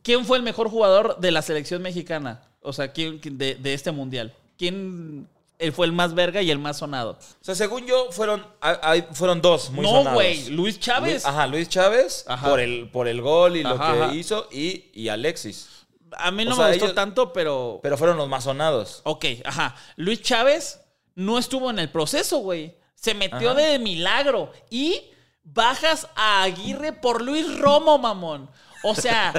[0.03, 2.41] ¿quién fue el mejor jugador de la selección mexicana?
[2.61, 4.33] O sea, ¿quién de, de este mundial?
[4.57, 5.27] ¿Quién
[5.59, 7.11] él fue el más verga y el más sonado?
[7.19, 10.13] O sea, según yo, fueron, hay- fueron dos muy no, sonados.
[10.13, 11.25] güey, Luis Chávez.
[11.25, 12.49] Ajá, Luis Chávez Ajá.
[12.49, 14.13] Por, el, por el gol y lo que ajá.
[14.15, 15.69] hizo y, y Alexis.
[16.17, 17.79] A mí o no sea, me gustó ellos- tanto, pero...
[17.83, 19.01] Pero fueron los más sonados.
[19.03, 19.75] Ok, ajá.
[19.95, 20.79] Luis Chávez
[21.13, 22.75] no estuvo en el proceso, güey.
[22.95, 23.59] Se metió Ajá.
[23.61, 24.51] de milagro.
[24.69, 25.01] Y
[25.43, 28.49] bajas a Aguirre por Luis Romo, mamón.
[28.83, 29.33] O sea,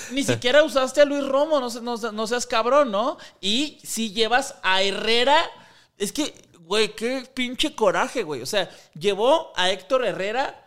[0.10, 3.16] ni siquiera usaste a Luis Romo, no, se- no se- no seas cabrón, ¿no?
[3.40, 5.38] Y si llevas a Herrera,
[5.96, 8.42] es que, güey, qué pinche coraje, güey.
[8.42, 10.62] O sea, llevó a Héctor Herrera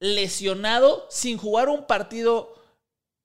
[0.00, 2.54] lesionado sin jugar un partido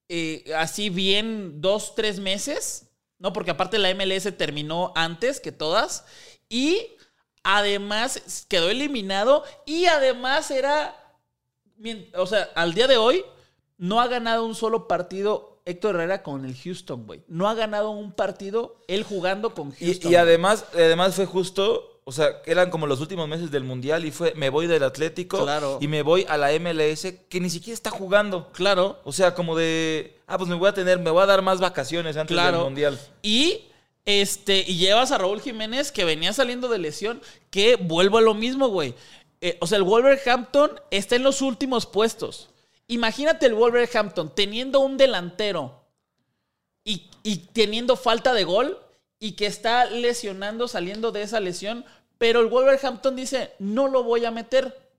[0.10, 2.88] eh, así bien dos, tres meses,
[3.20, 3.34] ¿no?
[3.34, 6.06] Porque aparte la MLS terminó antes que todas
[6.50, 6.97] y
[7.50, 10.96] además quedó eliminado y además era,
[12.16, 13.24] o sea, al día de hoy
[13.78, 17.24] no ha ganado un solo partido Héctor Herrera con el Houston, güey.
[17.30, 20.12] No ha ganado un partido él jugando con Houston.
[20.12, 24.04] Y, y además, además fue justo, o sea, eran como los últimos meses del Mundial
[24.06, 25.78] y fue, me voy del Atlético Claro.
[25.82, 28.50] y me voy a la MLS que ni siquiera está jugando.
[28.52, 29.00] Claro.
[29.06, 31.60] O sea, como de, ah, pues me voy a tener, me voy a dar más
[31.62, 32.58] vacaciones antes Claro.
[32.58, 33.00] del Mundial.
[33.22, 33.67] Y
[34.08, 38.34] este, y llevas a Raúl Jiménez que venía saliendo de lesión, que vuelvo a lo
[38.34, 38.96] mismo, güey.
[39.42, 42.50] Eh, o sea, el Wolverhampton está en los últimos puestos.
[42.88, 45.84] Imagínate el Wolverhampton teniendo un delantero
[46.86, 48.80] y, y teniendo falta de gol
[49.20, 51.84] y que está lesionando, saliendo de esa lesión,
[52.18, 54.90] pero el Wolverhampton dice, no lo voy a meter.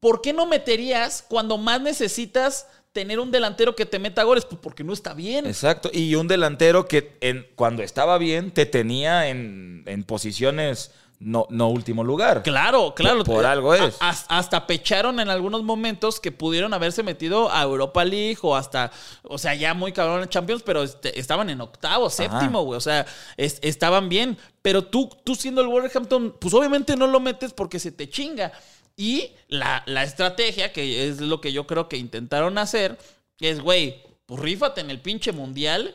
[0.00, 4.44] ¿Por qué no meterías cuando más necesitas tener un delantero que te meta goles?
[4.44, 5.46] Pues porque no está bien.
[5.46, 5.90] Exacto.
[5.92, 11.68] Y un delantero que en, cuando estaba bien te tenía en, en posiciones no, no
[11.68, 12.42] último lugar.
[12.42, 13.24] Claro, claro.
[13.24, 13.94] Por- algo es.
[14.00, 18.90] A- hasta pecharon en algunos momentos que pudieron haberse metido a Europa League o hasta,
[19.24, 22.78] o sea, ya muy cabrón en Champions, pero este, estaban en octavo, séptimo, güey.
[22.78, 23.04] O sea,
[23.36, 24.38] es- estaban bien.
[24.62, 28.50] Pero tú, tú siendo el Wolverhampton, pues obviamente no lo metes porque se te chinga.
[28.96, 32.98] Y la, la estrategia, que es lo que yo creo que intentaron hacer,
[33.40, 35.94] es, güey, pues rífate en el pinche mundial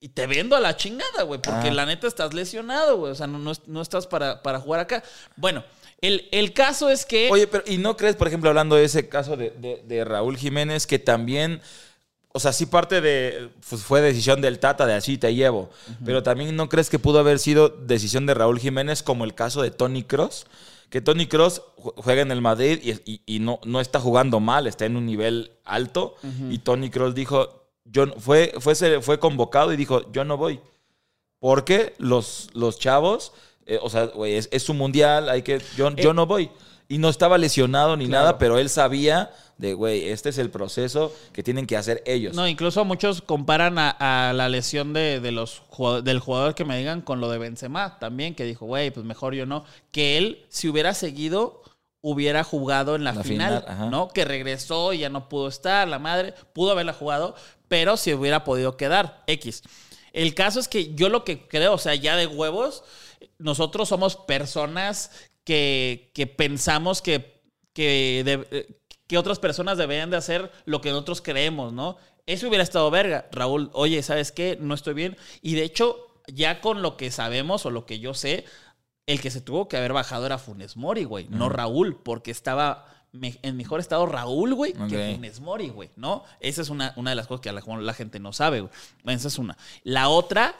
[0.00, 1.74] y te vendo a la chingada, güey, porque Ah.
[1.74, 3.12] la neta estás lesionado, güey.
[3.12, 5.02] O sea, no, no, no estás para, para jugar acá.
[5.36, 5.62] Bueno,
[6.00, 7.28] el, el caso es que.
[7.30, 10.36] Oye, pero ¿y no crees, por ejemplo, hablando de ese caso de, de- de Raúl
[10.38, 11.60] Jiménez, que también,
[12.32, 15.70] o sea, sí parte de, pues, fue decisión del Tata de así te llevo,
[16.04, 19.60] pero también no crees que pudo haber sido decisión de Raúl Jiménez como el caso
[19.62, 20.46] de Tony Cross?
[20.90, 21.62] Que Tony Cross
[21.96, 25.06] juega en el Madrid y, y- y no, no está jugando mal, está en un
[25.06, 26.16] nivel alto.
[26.50, 30.60] Y Tony Cross dijo, yo, fue, fue, fue convocado y dijo, yo no voy.
[31.38, 33.32] Porque los, los chavos,
[33.66, 36.50] eh, o sea, es, es su mundial, hay que, yo, yo no voy.
[36.88, 38.24] Y no estaba lesionado ni Claro.
[38.24, 42.34] nada, pero él sabía de, güey, este es el proceso que tienen que hacer ellos.
[42.34, 43.90] No, incluso muchos comparan a,
[44.28, 45.62] a la lesión de, de los
[46.02, 49.34] del jugador que me digan con lo de Benzema también, que dijo, güey, pues mejor
[49.34, 49.64] yo no.
[49.92, 51.62] Que él, si hubiera seguido,
[52.00, 53.64] hubiera jugado en la, La final.
[53.90, 54.08] ¿no?
[54.08, 57.34] Que regresó y ya no pudo estar, la madre, pudo haberla jugado,
[57.68, 59.62] pero si hubiera podido quedar, X.
[60.14, 62.82] El caso es que yo lo que creo, o sea, ya de huevos,
[63.38, 65.10] nosotros somos personas
[65.44, 67.42] que, que pensamos que,
[67.74, 68.79] que, de-
[69.10, 71.96] que otras personas deberían de hacer lo que nosotros creemos, ¿no?
[72.26, 73.26] Eso hubiera estado verga.
[73.32, 74.56] Raúl, oye, ¿sabes qué?
[74.60, 75.16] No estoy bien.
[75.42, 75.96] Y de hecho,
[76.28, 78.44] ya con lo que sabemos o lo que yo sé,
[79.06, 82.86] el que se tuvo que haber bajado era Funes Mori, güey, no Raúl, porque estaba
[83.10, 85.14] me- en mejor estado Raúl, güey, que.
[85.16, 86.22] Funes Mori, güey, ¿no?
[86.38, 88.72] Esa es una, una de las cosas que a la, la gente no sabe, güey.
[89.06, 89.58] Esa es una.
[89.82, 90.54] La otra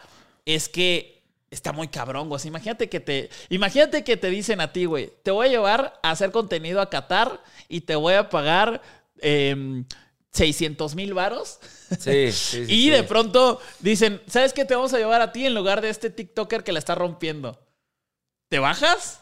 [0.44, 1.19] es que
[1.50, 2.40] está muy cabrón, güey.
[2.46, 3.30] Imagínate que te.
[3.48, 6.88] Imagínate que te dicen a ti, güey, te voy a llevar a hacer contenido a
[6.90, 8.80] Qatar y te voy a pagar.
[9.20, 9.84] em,
[10.32, 11.58] 600 mil varos.
[11.98, 15.44] Sí, sí, sí, y de pronto dicen, ¿sabes qué te vamos a llevar a ti
[15.44, 17.58] en lugar de este TikToker que la está rompiendo?
[18.48, 19.18] ¿Te bajas?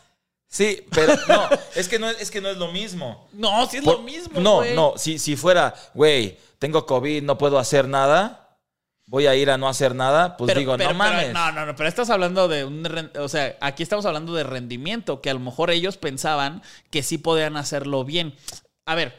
[0.46, 3.26] Sí, pero no, es que no, es que no es lo mismo.
[3.32, 4.38] No, sí es Por- lo mismo.
[4.38, 4.74] No, güey.
[4.74, 8.47] no, si, si fuera, güey, tengo COVID, no puedo hacer nada,
[9.11, 11.33] voy a ir a no hacer nada, pues Pero- digo, pero- no pero- mames.
[11.33, 13.11] no, no, no, pero estás hablando de un.
[13.18, 17.16] O sea, aquí estamos hablando de rendimiento, que a lo mejor ellos pensaban que sí
[17.18, 18.35] podían hacerlo bien.
[18.85, 19.14] A ver,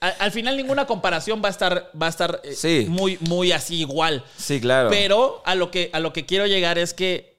[0.00, 2.86] al final ninguna comparación va a estar, va a estar eh, Sí.
[2.88, 4.24] muy, muy así igual.
[4.36, 4.90] Sí, claro.
[4.90, 7.38] Pero a lo, que, a lo que quiero llegar es que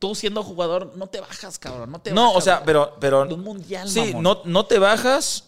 [0.00, 1.90] tú siendo jugador no te bajas, cabrón.
[1.92, 4.22] No te no, o sea, pero, pero De un mundial, sí, mamón.
[4.22, 5.47] no, no te bajas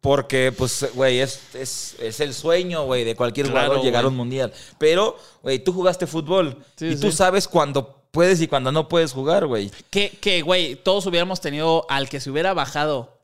[0.00, 4.08] porque, pues, güey, es, es, es el sueño, güey, de cualquier Claro, jugador llegar a
[4.08, 4.52] un mundial.
[4.78, 9.12] Pero, güey, tú jugaste fútbol Sí, y tú sabes cuándo puedes y cuándo no puedes
[9.12, 9.70] jugar, güey.
[9.90, 13.18] Que, que, güey, todos hubiéramos tenido al que se hubiera bajado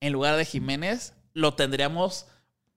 [0.00, 2.26] en lugar de Jiménez, lo tendríamos.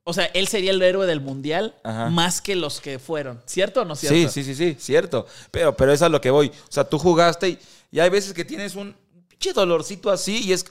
[0.04, 2.10] O sea, él sería el héroe del mundial Ajá.
[2.10, 3.42] más que los que fueron.
[3.46, 4.32] ¿Cierto o no cierto?
[4.32, 5.28] Sí, sí, sí, sí, cierto.
[5.52, 6.48] Pero, pero es a lo que voy.
[6.48, 7.60] O sea, tú jugaste y,
[7.92, 8.96] y hay veces que tienes un
[9.28, 10.66] pinche dolorcito así y es,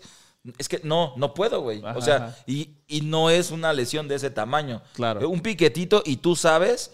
[0.57, 1.81] es que no, no puedo, güey.
[1.85, 4.83] Ajá, O sea, y, y no es una lesión de ese tamaño.
[4.95, 5.29] Claro.
[5.29, 6.91] Un piquetito y tú sabes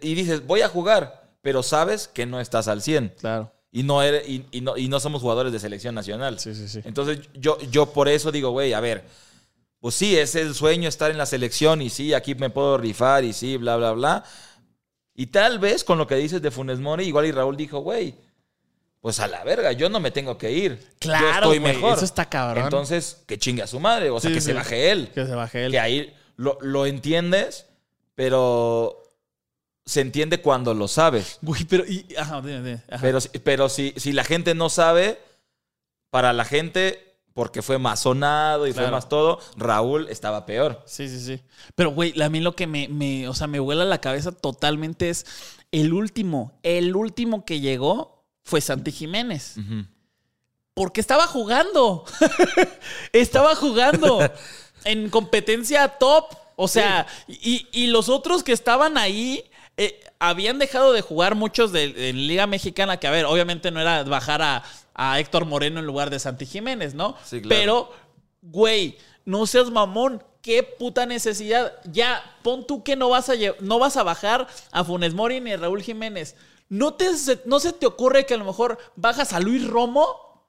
[0.00, 3.14] y dices, voy a jugar, pero sabes que no estás al 100.
[3.18, 3.52] Claro.
[3.70, 6.38] Y no, eres, y, y no, y no somos jugadores de selección nacional.
[6.38, 6.80] Sí, sí, sí.
[6.84, 9.04] Entonces yo, yo por eso digo, güey, a ver,
[9.80, 13.24] pues sí, es el sueño estar en la selección y sí, aquí me puedo rifar
[13.24, 14.24] y sí, bla, bla, bla.
[15.14, 18.14] Y tal vez con lo que dices de Funes Mori, igual y Raúl dijo, güey,
[19.02, 20.80] pues a la verga, yo no me tengo que ir.
[20.98, 21.96] Claro, yo estoy güey, mejor.
[21.96, 22.64] eso está cabrón.
[22.64, 24.46] Entonces, que chingue a su madre, o sea, Sí, que sí.
[24.46, 25.10] se baje él.
[25.12, 25.72] Que se baje él.
[25.72, 27.66] Que ahí lo, lo entiendes,
[28.14, 29.02] pero
[29.84, 31.38] se entiende cuando lo sabes.
[31.42, 31.84] Güey, pero.
[31.84, 33.02] y- ajá, dime, dime, ajá.
[33.02, 35.18] Pero, si- pero si, si la gente no sabe,
[36.10, 40.82] para la gente, porque fue más sonado y fue más todo, Raúl estaba peor.
[40.86, 41.40] Sí, sí, sí.
[41.74, 45.08] Pero, güey, a mí lo que me, me, o sea, me vuela la cabeza totalmente
[45.10, 45.26] es
[45.72, 48.11] el último, el último que llegó
[48.42, 49.56] fue Santi Jiménez.
[50.74, 52.04] Porque estaba jugando.
[53.12, 54.20] estaba jugando
[54.84, 56.26] en competencia top.
[56.56, 59.44] O sea, y, y los otros que estaban ahí
[59.76, 64.04] eh, habían dejado de jugar muchos de, Liga Mexicana, que a ver, obviamente no era
[64.04, 64.62] bajar a,
[64.94, 67.16] a Héctor Moreno en lugar de Santi Jiménez, ¿no?
[67.24, 67.60] Sí, claro.
[67.60, 67.92] Pero,
[68.42, 70.22] güey, no seas mamón.
[70.42, 71.72] Qué puta necesidad.
[71.90, 75.52] Ya, pon tú que no vas a, no vas a bajar a Funes Mori ni
[75.52, 76.36] a Raúl Jiménez.
[76.72, 80.48] ¿No, te, se- ¿No se te ocurre que a lo mejor bajas a Luis Romo?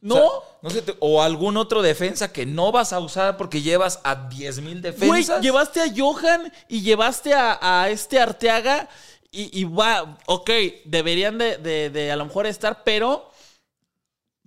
[0.00, 0.14] ¿No?
[0.62, 3.98] O, sea, no te- o algún otro defensa que no vas a usar porque llevas
[4.04, 5.42] a 10 mil Güey, defensas.
[5.42, 8.88] llevaste a Johan y llevaste a, a este Arteaga
[9.32, 10.50] y, y va, ok,
[10.84, 13.28] deberían de, de- de a lo mejor estar, pero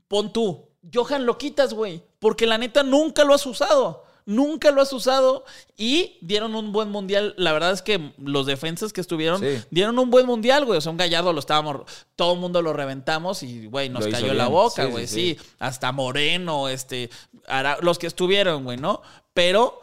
[0.07, 4.02] pon tú, Johan lo quitas, güey, porque la neta nunca lo has usado.
[4.25, 5.45] Nunca lo has usado
[5.77, 7.33] y dieron un buen mundial.
[7.37, 9.61] La verdad es que los defensas que estuvieron Sí.
[9.69, 10.77] dieron un buen mundial, güey.
[10.77, 11.81] O sea, un Gallardo lo estábamos,
[12.15, 15.07] todo el mundo lo reventamos y, güey, nos Lo cayó la boca, Sí, güey.
[15.07, 17.09] sí, hasta Moreno, este,
[17.47, 19.01] Ara- los que estuvieron, güey, ¿no?
[19.33, 19.81] Pero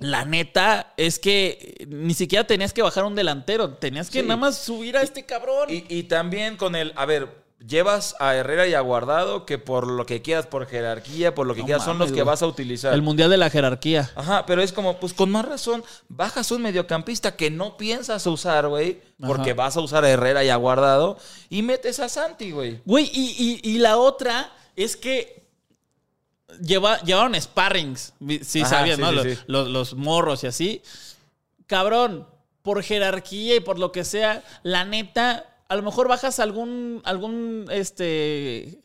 [0.00, 4.56] la neta es que ni siquiera tenías que bajar un delantero, tenías que nada más
[4.58, 5.68] subir a este cabrón.
[5.70, 7.28] Y, y también con el, a ver,
[7.66, 11.54] llevas a Herrera y a Guardado que por lo que quieras, por jerarquía, por lo
[11.54, 12.24] que No quieras, son los que güey.
[12.26, 12.94] vas a utilizar.
[12.94, 14.10] el mundial de la jerarquía.
[14.14, 18.68] Ajá, pero es como, pues con más razón, bajas un mediocampista que no piensas usar,
[18.68, 21.18] güey, porque vas a usar a Herrera y a Guardado,
[21.50, 22.80] y metes a Santi, güey.
[22.84, 25.42] Güey, y, y- y la otra es que
[26.60, 29.08] lleva, llevaron sparrings, sí Ajá, sabías, sí, ¿no?
[29.10, 29.38] sí, los, sí.
[29.46, 30.82] los- los morros y así.
[31.66, 32.26] Cabrón,
[32.62, 37.66] por jerarquía y por lo que sea, la neta, a lo mejor bajas algún, algún,
[37.70, 38.80] este,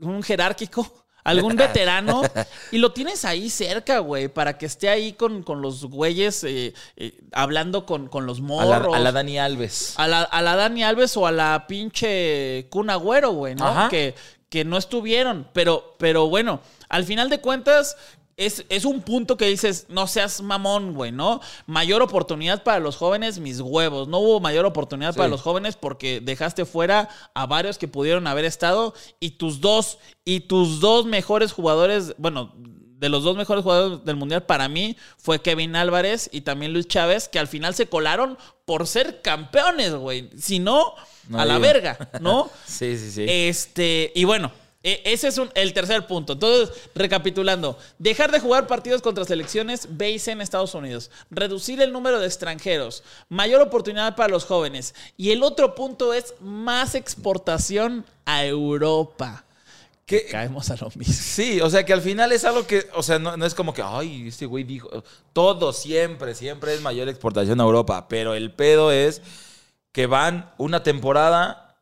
[0.00, 0.86] un jerárquico,
[1.24, 2.22] algún veterano,
[2.70, 6.74] y lo tienes ahí cerca, güey, para que esté ahí con, con los güeyes, eh,
[6.96, 8.92] eh, hablando con, con los A morros.
[8.92, 9.94] la, a la Dani Alves.
[9.96, 13.88] A la, a la Dani Alves o a la pinche Kun Agüero, güey, ¿no?
[13.88, 14.14] Que,
[14.48, 15.48] que no estuvieron.
[15.52, 17.96] Pero, pero bueno, al final de cuentas,
[18.38, 21.40] es, es un punto que dices, no seas mamón, güey, ¿no?
[21.66, 24.08] Mayor oportunidad para los jóvenes, mis huevos.
[24.08, 25.18] No hubo mayor oportunidad Sí.
[25.18, 29.98] para los jóvenes porque dejaste fuera a varios que pudieron haber estado y tus dos,
[30.24, 34.96] y tus dos mejores jugadores, bueno, de los dos mejores jugadores del mundial para mí
[35.18, 39.94] fue Kevin Álvarez y también Luis Chávez, que al final se colaron por ser campeones,
[39.94, 40.30] güey.
[40.36, 40.94] Si no,
[41.32, 42.50] a la verga, ¿no?
[42.66, 43.24] Sí, sí, sí.
[43.28, 44.50] Este, y bueno,
[45.04, 46.34] ese es un- el tercer punto.
[46.34, 52.20] Entonces, recapitulando, dejar de jugar partidos contra selecciones base en Estados Unidos, reducir el número
[52.20, 54.94] de extranjeros, mayor oportunidad para los jóvenes.
[55.16, 59.44] Y el otro punto es más exportación a Europa.
[60.06, 61.12] ¿Qué- Caemos a lo mismo.
[61.14, 63.74] Sí, o sea que al final es algo que, o sea, no, no es como
[63.74, 64.88] que, ay, este güey dijo,
[65.34, 69.20] todo siempre, siempre es mayor exportación a Europa, pero el pedo es
[69.92, 71.76] que van una temporada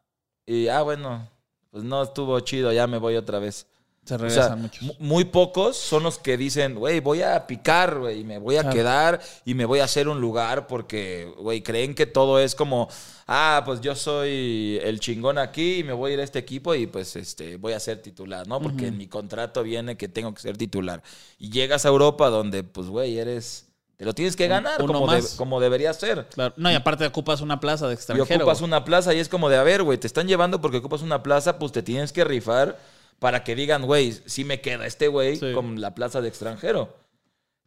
[0.45, 1.29] y, ah, bueno,
[1.77, 3.67] pues no estuvo chido, ya me voy otra vez.
[4.07, 4.83] Se O regresan sea, muchos.
[4.83, 8.57] mu- muy pocos son los que dicen, güey, voy a picar, güey, y me voy
[8.57, 8.75] a Claro.
[8.77, 12.89] quedar y me voy a hacer un lugar porque, güey, creen que todo es como,
[13.27, 16.75] ah, pues yo soy el chingón aquí y me voy a ir a este equipo
[16.75, 18.59] y pues este voy a ser titular, ¿no?
[18.61, 21.03] Porque en mi contrato viene que tengo que ser titular.
[21.39, 23.66] Y llegas a Europa donde, pues, güey, eres,
[23.97, 26.27] te lo tienes que ganar uno como, de- como debería ser.
[26.29, 26.53] Claro.
[26.57, 28.45] No, y aparte ocupas una plaza de Y extranjero.
[28.45, 28.69] ocupas güey.
[28.69, 31.23] una plaza y es como de, a ver, güey, te están llevando porque ocupas una
[31.23, 32.79] plaza, pues te tienes que rifar
[33.19, 35.53] para que digan, güey, sí me queda este güey Sí.
[35.55, 36.95] con la plaza de extranjero.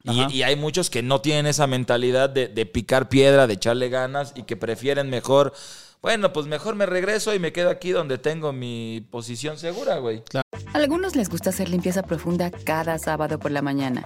[0.04, 3.90] Y, y hay muchos que no tienen esa mentalidad de, de picar piedra, de echarle
[3.90, 5.52] ganas y que prefieren mejor,
[6.02, 10.24] bueno, pues mejor me regreso y me quedo aquí donde tengo mi posición segura, güey.
[10.36, 14.06] A algunos les gusta hacer limpieza profunda cada sábado por la mañana.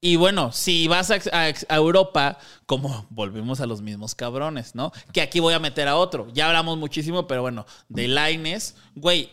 [0.00, 4.92] y bueno, si vas a, a- a Europa, como volvemos a los mismos cabrones, ¿no?
[5.12, 6.28] Que aquí voy a meter a otro.
[6.32, 8.76] Ya hablamos muchísimo, pero bueno, de Laines.
[8.94, 9.30] Güey,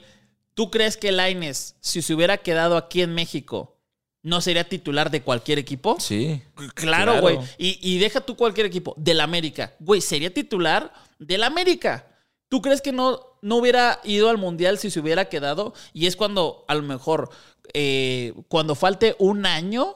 [0.53, 3.77] ¿tú crees que Laines, si se hubiera quedado aquí en México,
[4.23, 5.95] no sería titular de cualquier equipo?
[6.01, 6.41] Sí.
[6.73, 7.21] Claro, Claro.
[7.21, 7.37] güey.
[7.57, 8.93] Y, y deja tú cualquier equipo.
[8.97, 9.73] Del América.
[9.79, 12.07] Güey, sería titular del América.
[12.49, 15.73] ¿Tú crees que no, no hubiera ido al Mundial si se hubiera quedado?
[15.93, 17.29] Y es cuando, a lo mejor,
[17.73, 19.95] eh, cuando falte un año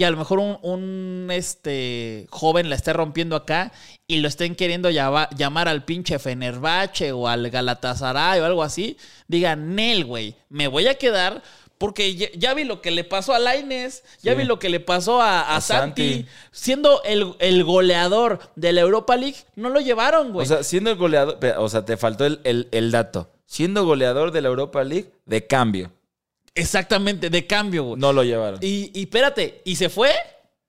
[0.00, 3.70] y a lo mejor un, un, este, joven la esté rompiendo acá
[4.06, 8.96] y lo estén queriendo llama- llamar al pinche Fenerbahce o al Galatasaray o algo así,
[9.28, 11.42] digan, Nel, güey, me voy a quedar
[11.76, 14.38] porque ya, ya vi lo que le pasó a Laines, ya Sí.
[14.38, 16.12] vi lo que le pasó a, a A Santi.
[16.14, 16.28] Santi.
[16.50, 20.44] Siendo el, el goleador de la Europa League, no lo llevaron, güey.
[20.44, 23.28] O sea, siendo el goleador, o sea, te faltó el, el- el dato.
[23.44, 25.90] Siendo goleador de la Europa League, de cambio.
[26.54, 28.00] Exactamente, de cambio, güey.
[28.00, 28.58] No lo llevaron.
[28.62, 30.12] Y, y espérate, y se fue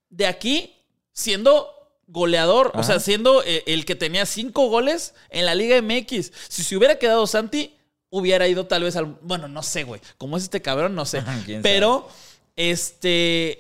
[0.10, 0.76] de aquí
[1.14, 1.70] siendo
[2.08, 6.32] goleador, o sea, siendo eh, el que tenía cinco goles en la Liga MX.
[6.50, 7.76] Si se hubiera quedado Santi,
[8.10, 9.06] hubiera ido tal vez al.
[9.22, 10.02] Bueno, no sé, güey.
[10.18, 10.94] ¿Cómo es este cabrón?
[10.94, 11.24] No sé.
[11.46, 12.08] ¿Quién Pero,
[12.56, 13.60] este.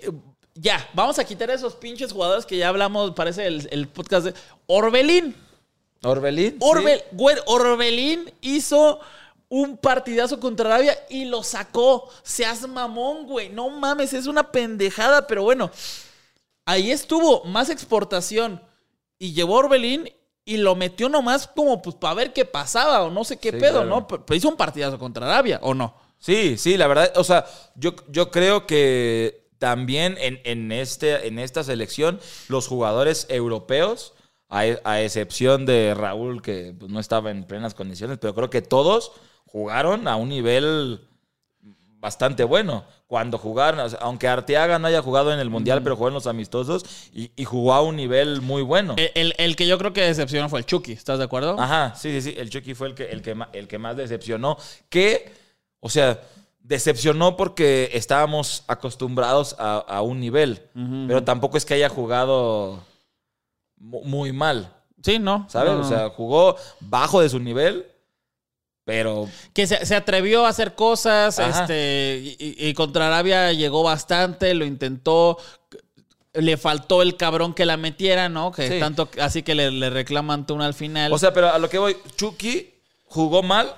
[0.53, 4.25] Ya, vamos a quitar a esos pinches jugadores que ya hablamos, parece el, el podcast
[4.25, 4.33] de
[4.67, 5.33] Orbelín.
[6.03, 6.51] Orbelín.
[6.51, 6.57] sí.
[6.59, 8.99] Orbel, güey, Orbelín hizo
[9.53, 12.09] un partidazo contra Arabia y lo sacó.
[12.23, 13.49] Seas mamón, güey.
[13.49, 15.69] No mames, es una pendejada, pero bueno.
[16.65, 18.61] Ahí estuvo más exportación
[19.19, 20.09] y llevó a Orbelín
[20.45, 23.57] y lo metió nomás como pues para ver qué pasaba o no sé qué Sí,
[23.57, 23.89] pedo, claro.
[23.89, 24.07] ¿no?
[24.07, 25.95] Pero, hizo un partidazo contra Arabia, ¿o no?
[26.17, 27.45] Sí, sí, la verdad, o sea,
[27.75, 34.13] yo, yo creo que también en, en este, en esta selección, los jugadores europeos,
[34.47, 38.49] a, e- a excepción de Raúl, que pues, no estaba en plenas condiciones, pero creo
[38.49, 39.11] que todos
[39.51, 41.01] jugaron a un nivel
[41.99, 42.83] bastante bueno.
[43.07, 46.85] Cuando jugaron, aunque Arteaga no haya jugado en el Mundial, pero jugó en los amistosos
[47.13, 48.95] y, y jugó a un nivel muy bueno.
[48.97, 51.59] El, el- el que yo creo que decepcionó fue el Chucky, ¿estás de acuerdo?
[51.59, 52.35] Ajá, sí, sí, sí.
[52.39, 54.57] El Chucky fue el que, el que, el que más decepcionó.
[54.87, 55.29] Que,
[55.81, 56.21] o sea,
[56.61, 60.61] decepcionó porque estábamos acostumbrados a, a un nivel.
[61.07, 62.81] Pero tampoco es que haya jugado
[63.77, 64.73] mu- muy mal,
[65.03, 65.47] Sí, ¿no?
[65.49, 65.73] ¿sabes?
[65.73, 67.87] No, no, O sea, jugó bajo de su nivel,
[68.85, 71.61] pero que se, se atrevió a hacer cosas, Ajá.
[71.61, 75.37] este, y, contra Arabia llegó bastante, lo intentó,
[76.33, 78.51] le faltó el cabrón que la metiera, ¿no?
[78.51, 78.79] Que Sí.
[78.79, 81.11] tanto, así que le, le reclaman tú al final.
[81.13, 82.73] O sea, pero a lo que voy, Chucky
[83.05, 83.75] jugó mal,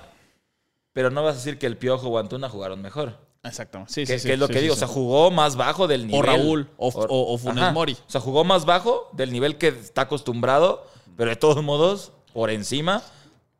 [0.92, 3.18] pero no vas a decir que el Piojo o Antuna jugaron mejor.
[3.42, 3.84] Exacto.
[3.88, 5.86] Sí, que, sí, sí, que es lo sí, que digo, o sea, jugó más bajo
[5.86, 6.22] del nivel.
[6.24, 7.92] Raúl, o- o- o Funes Mori.
[7.92, 10.86] O sea, jugó más bajo del nivel que está acostumbrado,
[11.16, 13.02] pero de todos modos, por encima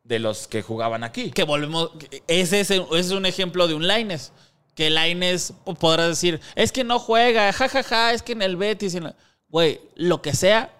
[0.05, 1.31] de los que jugaban aquí.
[1.31, 1.91] que volvemos,
[2.27, 4.31] ese es, ese es un ejemplo de un Laines.
[4.75, 9.05] Que Laines podrá decir, es que no juega, jajaja, es que en el Betis, en
[9.05, 9.15] la-".
[9.49, 10.73] güey, lo que sea,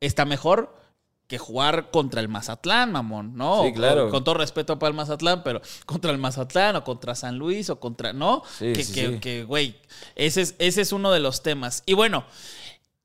[0.00, 0.74] está mejor
[1.26, 3.64] que jugar contra el Mazatlán, mamón, ¿no?
[3.64, 4.02] Sí, claro.
[4.04, 7.68] Con, con todo respeto para el Mazatlán, pero contra el Mazatlán o contra San Luis
[7.70, 8.42] o contra, ¿no?
[8.58, 9.18] Sí, que, sí, que, sí.
[9.18, 9.76] que, güey,
[10.14, 11.82] ese es, ese es uno de los temas.
[11.86, 12.24] Y bueno,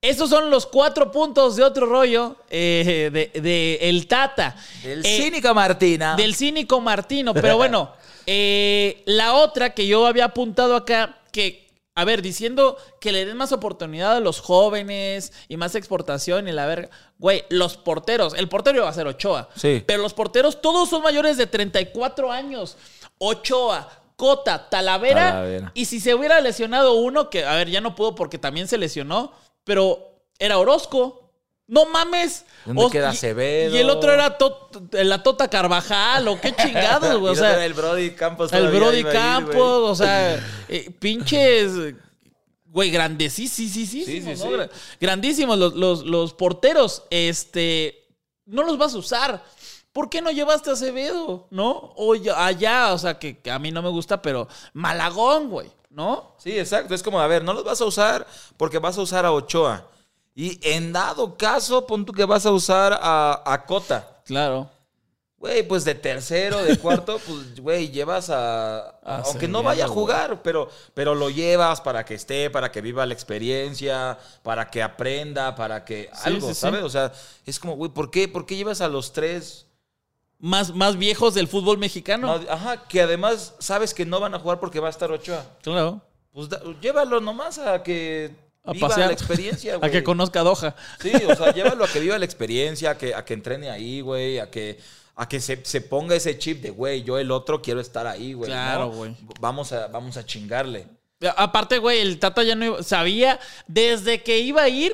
[0.02, 4.56] estos son los cuatro puntos de otro rollo eh, de, de el Tata.
[4.84, 6.16] El Eh, cínico Martina.
[6.16, 7.34] del cínico Martino.
[7.34, 7.94] Pero bueno,
[8.28, 13.38] eh, la otra que yo había apuntado acá, que, a ver, diciendo que le den
[13.38, 16.90] más oportunidad a los jóvenes y más exportación y la verga.
[17.18, 19.50] Güey, los porteros, el portero va a ser Ochoa.
[19.56, 19.84] Sí.
[19.88, 22.78] Pero los porteros todos son mayores de 34 años.
[23.18, 23.90] Ochoa.
[24.16, 25.72] Cota, Talavera, Talavera.
[25.76, 28.76] y si se hubiera lesionado uno, que a ver, ya no pudo porque también se
[28.80, 29.32] lesionó,
[29.68, 30.00] pero
[30.40, 31.24] era Orozco.
[31.68, 32.46] No mames.
[32.66, 33.76] ¿Dónde O- queda Acevedo?
[33.76, 37.34] Y el otro era Tot- la Tota Carvajal, o qué chingados, güey.
[37.34, 38.54] O sea, el Brody Campos.
[38.54, 40.36] el Brody ir, Campos, o sea,
[40.70, 41.74] eh, pinches.
[42.70, 44.48] Güey, grandísimos, sí, sí, Sí, sí, sí.
[45.00, 47.04] Grandísimos los, los, los porteros.
[47.10, 48.06] Este.
[48.46, 49.44] No los vas a usar.
[49.92, 51.48] ¿Por qué no llevaste a Acevedo?
[51.50, 51.72] ¿No?
[51.98, 56.36] O allá, o sea, que, que a mí no me gusta, pero Malagón, güey, ¿no?
[56.38, 56.94] Sí, exacto.
[56.94, 58.26] Es como, a ver, no los vas a usar
[58.56, 59.88] porque vas a usar a Ochoa.
[60.36, 64.22] Y en dado caso, pon tú que vas a usar a, a Cota.
[64.24, 64.70] Claro.
[65.40, 68.80] Güey, pues de tercero, de cuarto, pues, güey, llevas a...
[69.04, 72.82] a- aunque no vaya a jugar, pero, pero lo llevas para que esté, para que
[72.82, 76.10] viva la experiencia, para que aprenda, para que...
[76.14, 76.60] Sí, algo, sí, sí.
[76.62, 76.84] ¿sabes?
[76.84, 77.12] O sea,
[77.46, 79.67] es como, güey, ¿por qué, ¿por qué llevas a los tres?
[80.40, 82.28] Más, más viejos del fútbol mexicano.
[82.38, 85.46] No, ajá, que además sabes que no van a jugar porque va a estar Ochoa.
[85.64, 86.02] claro.
[86.32, 88.30] Pues da- llévalo nomás a que
[88.64, 89.08] A viva pasear.
[89.08, 89.92] la experiencia, A güey.
[89.92, 90.76] que conozca a Doha.
[91.02, 94.02] Sí, o sea, llévalo a que viva la experiencia, a que, a que entrene ahí,
[94.02, 94.78] güey, a que,
[95.16, 98.34] a que se, se ponga ese chip de, güey, yo el otro quiero estar ahí,
[98.34, 98.52] güey.
[98.52, 98.92] Claro, ¿no?
[98.92, 99.16] güey.
[99.40, 100.86] Vamos a, vamos a chingarle.
[101.36, 104.94] Aparte, güey, el Tata ya no iba- sabía, desde que iba a ir,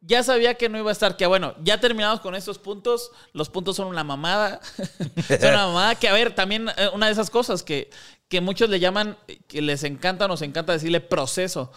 [0.00, 1.16] ya sabía que no iba a estar.
[1.16, 3.10] Que bueno, ya terminamos con estos puntos.
[3.32, 4.60] Los puntos son una mamada.
[5.28, 5.94] son una mamada.
[5.96, 7.90] Que a ver, también eh, una de esas cosas que,
[8.28, 11.72] que muchos le llaman, que les encanta, nos encanta decirle proceso.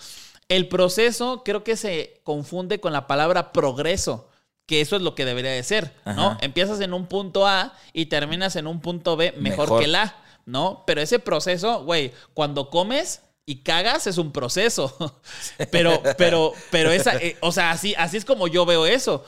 [0.49, 4.28] El proceso creo que se confunde con la palabra progreso.
[4.67, 6.28] Que eso es lo que debería de ser, ¿no?
[6.28, 6.38] Ajá.
[6.41, 9.80] Empiezas en un punto A y terminas en un punto B mejor, Mejor.
[9.80, 10.15] que el A,
[10.45, 10.84] ¿no?
[10.88, 15.19] Pero ese proceso, güey, cuando comes y cagas es un proceso.
[15.71, 19.25] pero, pero, pero esa, eh, o sea, así, así es como yo veo eso.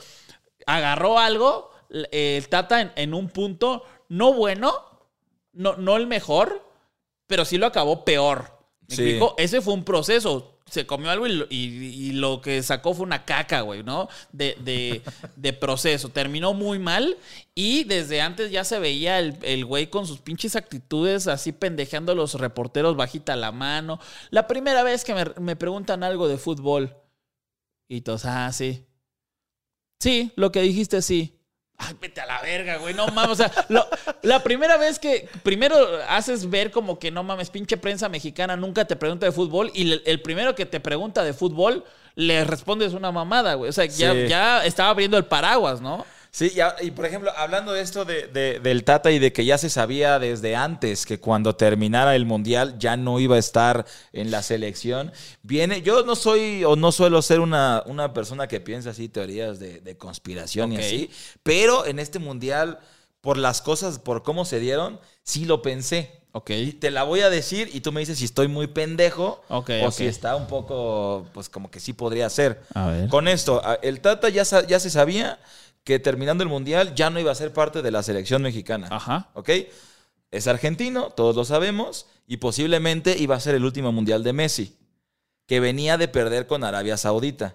[0.66, 4.72] Agarró algo, eh, el Tata en, en un punto no bueno,
[5.52, 6.66] no, no el mejor,
[7.26, 8.50] pero sí lo acabó peor.
[8.88, 9.02] ¿Me Sí.
[9.02, 9.34] explico?
[9.38, 10.53] Ese fue un proceso.
[10.70, 14.08] Se comió algo y lo, que sacó fue una caca, güey, ¿no?
[14.32, 15.02] De, de-
[15.36, 16.08] de proceso.
[16.08, 17.16] Terminó muy mal
[17.54, 22.12] y desde antes ya se veía el, el güey con sus pinches actitudes así pendejeando
[22.12, 24.00] a los reporteros bajita la mano.
[24.30, 26.96] La primera vez que me, me preguntan algo de fútbol
[27.88, 28.84] y todos, ah, sí.
[30.00, 31.33] Sí, lo que dijiste sí.
[31.76, 32.94] Ay, vete a la verga, güey.
[32.94, 33.30] No mames.
[33.32, 33.86] O sea, lo-
[34.22, 35.76] la primera vez que primero
[36.08, 39.90] haces ver como que no mames, pinche prensa mexicana nunca te pregunta de fútbol y
[39.92, 43.68] el, el primero que te pregunta de fútbol le respondes una mamada, güey.
[43.70, 44.28] O sea, ya, Sí.
[44.28, 46.06] ya estaba abriendo el paraguas, ¿no?
[46.34, 49.56] Sí, y por ejemplo, hablando de esto de, de- del Tata y de que ya
[49.56, 54.32] se sabía desde antes que cuando terminara el Mundial ya no iba a estar en
[54.32, 55.12] la selección,
[55.44, 59.60] viene, yo no soy o no suelo ser una, una persona que piensa así teorías
[59.60, 61.08] de, de conspiración y así,
[61.44, 62.80] pero en este Mundial,
[63.20, 66.20] por las cosas, por cómo se dieron, sí lo pensé.
[66.32, 66.50] Ok.
[66.80, 69.92] Te la voy a decir y tú me dices si estoy muy pendejo Ok, o
[69.92, 72.60] si está un poco, pues como que sí podría ser.
[72.74, 73.08] A ver.
[73.08, 75.38] Con esto, el Tata ya, ya se sabía
[75.84, 78.88] que terminando el Mundial ya no iba a ser parte de la selección mexicana.
[78.90, 79.30] Ajá.
[79.34, 79.50] ¿Ok?
[80.30, 84.76] Es argentino, todos lo sabemos, y posiblemente iba a ser el último Mundial de Messi,
[85.46, 87.54] que venía de perder con Arabia Saudita.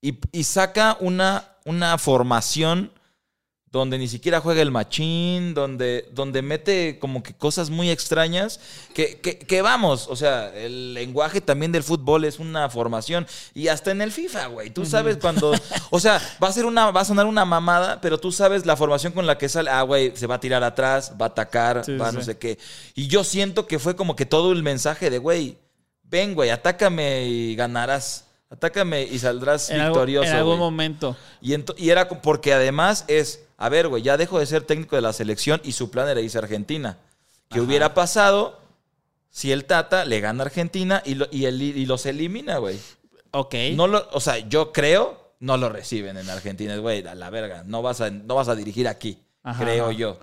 [0.00, 2.92] Y, y saca una, una formación
[3.72, 8.60] donde ni siquiera juega el machín, donde, donde mete como que cosas muy extrañas,
[8.92, 13.68] que, que, que vamos, o sea, el lenguaje también del fútbol es una formación, y
[13.68, 15.52] hasta en el FIFA, güey, tú sabes cuando,
[15.90, 18.76] o sea, va a ser una, va a sonar una mamada, pero tú sabes la
[18.76, 21.82] formación con la que sale, ah, güey, se va a tirar atrás, va a atacar,
[21.82, 22.58] Sí, va sí, no sé qué,
[22.94, 25.56] y yo siento que fue como que todo el mensaje de, güey,
[26.02, 28.26] ven, güey, atácame y ganarás.
[28.52, 30.28] Atácame y saldrás En, victorioso.
[30.30, 31.16] en algún momento.
[31.40, 31.54] Y,
[31.88, 35.60] era porque además es, a ver, güey, ya dejo de ser técnico de la selección
[35.64, 36.98] y su plan era irse a Argentina.
[37.48, 37.66] ¿Qué Ajá.
[37.66, 38.60] hubiera pasado
[39.30, 42.78] si el Tata le gana a Argentina y, lo- y, el- y los elimina, güey?
[43.30, 43.54] Ok.
[43.74, 47.64] No lo, o sea, yo creo, no lo reciben en Argentina, güey, a la verga,
[47.66, 50.18] no vas a, no vas a dirigir aquí, Ajá, creo yo.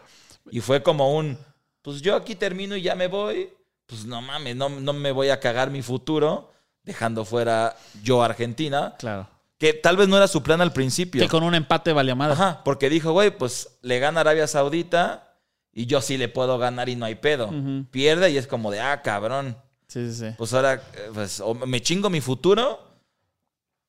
[0.51, 1.37] Y fue como un,
[1.81, 3.49] pues yo aquí termino y ya me voy,
[3.87, 6.48] pues no mames, no, no me voy a cagar mi futuro
[6.89, 9.27] dejando fuera yo a Argentina Claro.
[9.59, 11.21] Que tal vez no era su plan al principio.
[11.21, 12.33] Que con un empate valía madre.
[12.33, 15.35] Ajá, porque dijo, güey, pues le gana Arabia Saudita
[15.73, 17.51] y yo sí le puedo ganar y no hay pedo.
[17.91, 19.57] Pierde y es como de, ah, cabrón.
[19.87, 20.35] Sí, sí, sí.
[20.37, 22.79] Pues ahora, eh, pues, o me chingo mi futuro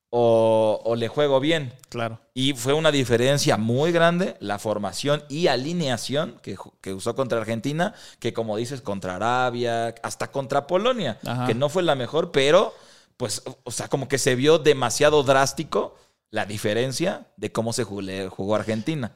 [0.09, 1.73] o, o le juego bien.
[1.89, 2.19] Claro.
[2.33, 7.93] Y fue una diferencia muy grande la formación y alineación que, que usó contra Argentina,
[8.19, 11.45] que como dices, contra Arabia, hasta contra Polonia, Ajá.
[11.45, 12.73] que no fue la mejor, pero
[13.21, 15.95] pues, o sea, como que se vio demasiado drástico
[16.31, 18.01] la diferencia de cómo se jugó,
[18.31, 19.15] jugó Argentina.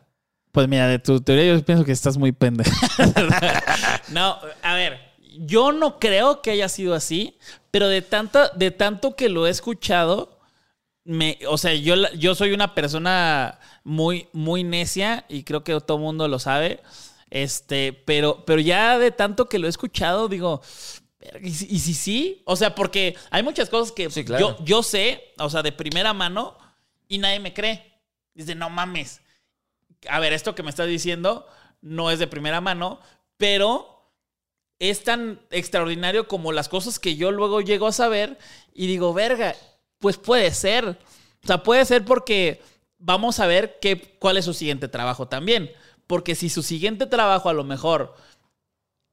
[0.52, 2.70] Pues mira, de tu teoría yo pienso que estás muy pendejo.
[4.10, 5.00] no, a ver,
[5.40, 7.40] yo no creo que haya sido así,
[7.72, 10.38] pero de tanta, de tanto que lo he escuchado,
[11.04, 15.98] me, o sea, yo, yo soy una persona muy, muy necia y creo que todo
[15.98, 16.84] el mundo lo sabe.
[17.32, 21.05] Este, pero, pero ya de tanto que lo he escuchado, digo, "Verga,
[21.42, 22.42] ¿y si, y si sí?
[22.46, 24.58] O sea, porque hay muchas cosas que Sí, claro.
[24.58, 26.58] yo, yo sé, o sea, de primera mano,
[27.08, 28.00] y nadie me cree.
[28.34, 29.22] Dice, no mames.
[30.10, 31.48] A ver, esto que me estás diciendo
[31.82, 33.00] no es de primera mano,
[33.38, 34.12] pero
[34.80, 38.38] es tan extraordinario como las cosas que yo luego llego a saber
[38.74, 39.56] y digo, verga,
[40.00, 40.98] pues puede ser.
[41.44, 42.62] O sea, puede ser porque
[42.98, 45.72] vamos a ver qué, cuál es su siguiente trabajo también.
[46.08, 48.16] Porque si su siguiente trabajo a lo mejor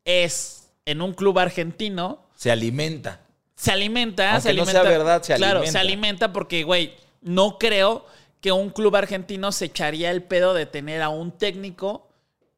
[0.05, 3.20] es en un club argentino, Se alimenta.
[3.55, 4.80] se alimenta, Aunque se no alimenta.
[4.83, 5.72] sea verdad, se claro, alimenta.
[5.72, 8.05] se alimenta porque, güey, no creo
[8.41, 12.09] que un club argentino se echaría el pedo de tener a un técnico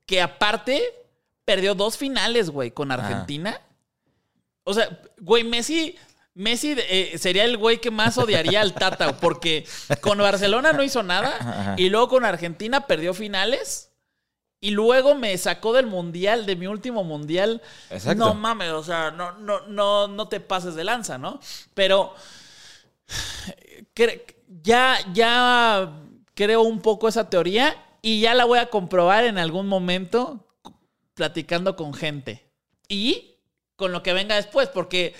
[0.06, 0.82] que aparte
[1.44, 3.60] perdió dos finales, güey, con Argentina.
[4.64, 5.94] O sea, güey, Messi,
[6.32, 9.66] Messi eh, sería el güey que más odiaría al Tata, porque
[10.00, 13.90] con Barcelona no hizo nada y luego con Argentina perdió finales.
[14.60, 17.60] Y luego me sacó del mundial, de mi último mundial.
[17.90, 18.24] Exacto.
[18.24, 21.38] No mames, o sea, no, no, no, no te pases de lanza, ¿no?
[21.74, 22.14] Pero
[24.62, 25.92] ya, ya
[26.34, 30.46] creo un poco esa teoría y ya la voy a comprobar en algún momento
[31.14, 32.46] platicando con gente.
[32.88, 33.38] Y
[33.76, 35.14] con lo que venga después, porque,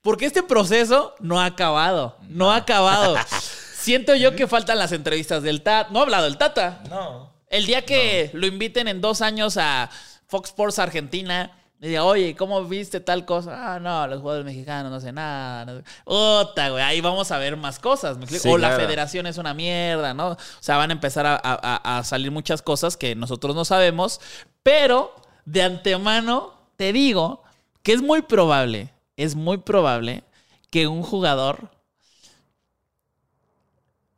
[0.00, 2.16] porque este proceso no ha acabado.
[2.28, 3.16] No ha acabado.
[3.74, 5.90] Siento yo que faltan las entrevistas del Tata.
[5.90, 6.82] No ha hablado el Tata.
[6.88, 7.29] No.
[7.50, 9.90] El día que lo inviten en dos años a
[10.28, 11.50] Fox Sports Argentina,
[11.82, 13.74] y diga, oye, ¿cómo viste tal cosa?
[13.74, 15.64] Ah, no, los jugadores mexicanos no sé nada.
[15.64, 15.84] No sé.
[16.04, 18.18] Ota, güey, ahí vamos a ver más cosas.
[18.18, 18.42] ¿me explico?
[18.42, 20.28] Sí, o la federación es una mierda, ¿no?
[20.32, 24.20] O sea, van a empezar a, a- a salir muchas cosas que nosotros no sabemos,
[24.62, 25.14] pero
[25.46, 27.42] de antemano te digo
[27.82, 30.22] que es muy probable, es muy probable
[30.70, 31.70] que un jugador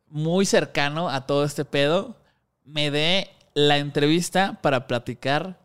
[0.08, 2.16] muy cercano a todo este pedo
[2.64, 5.58] me dé la entrevista para platicar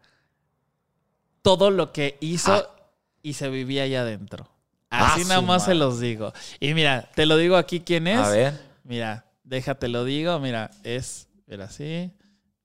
[1.41, 2.89] todo lo que hizo Ah.
[3.21, 4.49] y se vivía allá adentro.
[4.89, 6.33] Ah, Así nada más se los digo.
[6.59, 8.19] Y mira, te lo digo aquí quién es.
[8.19, 8.53] A ver.
[8.83, 10.39] Mira, déjate lo digo.
[10.39, 12.11] Mira, es, mira así,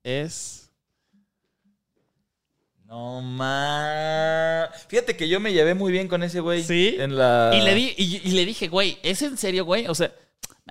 [0.03, 0.69] es.
[2.85, 4.85] No más.
[4.87, 6.63] Fíjate que yo me llevé muy bien con ese güey.
[6.63, 6.95] ¿Sí?
[6.99, 7.51] En la.
[7.53, 9.87] Y le, di, y, y le dije, güey, ¿es en serio, güey?
[9.87, 10.13] O sea,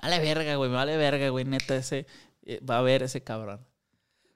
[0.01, 2.05] me vale verga, güey, me vale verga, güey, neta, ese,
[2.69, 3.65] va a ver ese cabrón.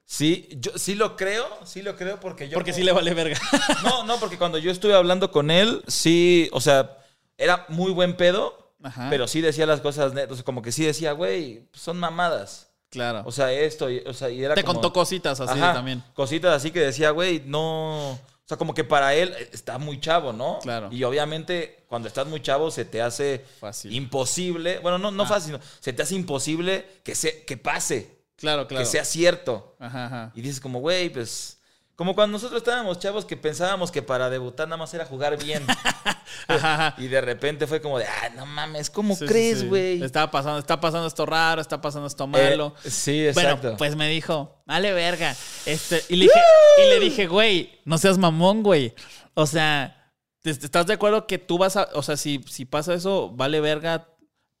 [0.04, 2.54] Sí, yo sí lo creo, sí lo creo porque yo.
[2.54, 3.38] Porque sí le vale verga.
[3.84, 6.96] No, no, porque cuando yo estuve hablando con él, sí, o sea,
[7.36, 9.08] era muy buen pedo, Ajá.
[9.10, 12.70] pero sí decía las cosas netas, o sea, como que sí decía, güey, son mamadas.
[12.90, 13.22] Claro.
[13.26, 16.02] O sea, esto, y- o sea, y era Te como- contó cositas así Ajá, también.
[16.14, 18.18] Cositas así que decía, güey, no.
[18.48, 20.58] O sea, como que para él eh, está muy chavo, ¿no?
[20.62, 20.88] Claro.
[20.90, 23.92] Y obviamente, cuando estás muy chavo, se te hace Fácil.
[23.92, 24.78] imposible.
[24.78, 25.26] Bueno, no, no Ah.
[25.26, 28.82] fácil, no, se te hace imposible que, se, que pase, Claro, claro.
[28.82, 29.76] que sea cierto.
[29.78, 30.32] Ajá, ajá.
[30.34, 31.57] Y dices, como, güey, pues.
[31.98, 35.66] Como cuando nosotros estábamos chavos que pensábamos que para debutar nada más era jugar bien.
[36.46, 36.94] Ajá, ajá.
[36.98, 39.66] y de repente fue como de, ah, no mames, ¿cómo Sí, sí, crees, sí.
[39.66, 40.00] güey?
[40.02, 42.72] Está pasando, está pasando esto raro, está pasando esto Eh, malo.
[42.84, 43.62] sí, exacto.
[43.62, 45.34] Bueno, pues me dijo, vale verga.
[45.66, 46.40] Este, y, le dije,
[46.84, 48.94] y le dije, güey, no seas mamón, güey.
[49.34, 52.64] O sea, ¿te- te ¿estás de acuerdo que tú vas a, o sea, si, si
[52.64, 54.06] pasa eso, vale verga,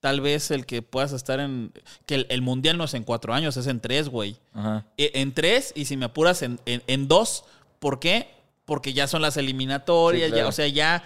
[0.00, 1.72] tal vez el que puedas estar en,
[2.06, 4.36] que el, el mundial no es en cuatro años, es en tres, güey.
[4.54, 4.84] Ajá.
[4.96, 7.44] E- En tres, y si me apuras, en, en- en dos.
[7.78, 8.28] ¿Por qué?
[8.64, 10.44] Porque ya son las eliminatorias, Sí, claro.
[10.44, 11.02] ya, o sea, ya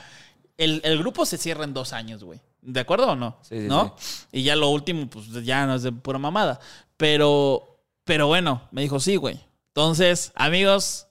[0.59, 2.41] el, el grupo se cierra en dos años, güey.
[2.61, 3.39] ¿De acuerdo o no?
[3.43, 3.97] Sí, sí, ¿No?
[4.31, 6.61] Y ya lo último, pues ya no es de pura mamada.
[6.97, 9.41] Pero, pero bueno, me dijo, sí, güey.
[9.69, 11.07] Entonces, amigos,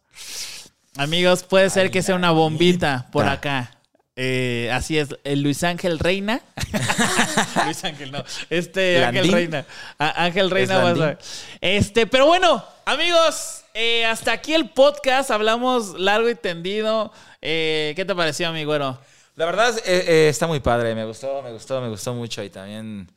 [0.97, 3.77] amigos, puede ser que sea una bombita por acá.
[4.23, 6.41] Eh, así es, el Luis Ángel Reina.
[7.65, 8.23] Luis Ángel, no.
[8.51, 9.31] Este Ángel.
[9.31, 9.65] Reina.
[9.97, 11.17] A- Ángel Reina ¿Es vas a ver.
[11.59, 15.31] Este, pero bueno, amigos, eh, hasta aquí el podcast.
[15.31, 17.11] Hablamos largo y tendido.
[17.41, 18.99] Eh, ¿Qué te pareció, mi güero?
[19.37, 20.93] La verdad, eh, eh, está muy padre.
[20.93, 22.43] Me gustó, me gustó, me gustó mucho.
[22.43, 23.09] Y también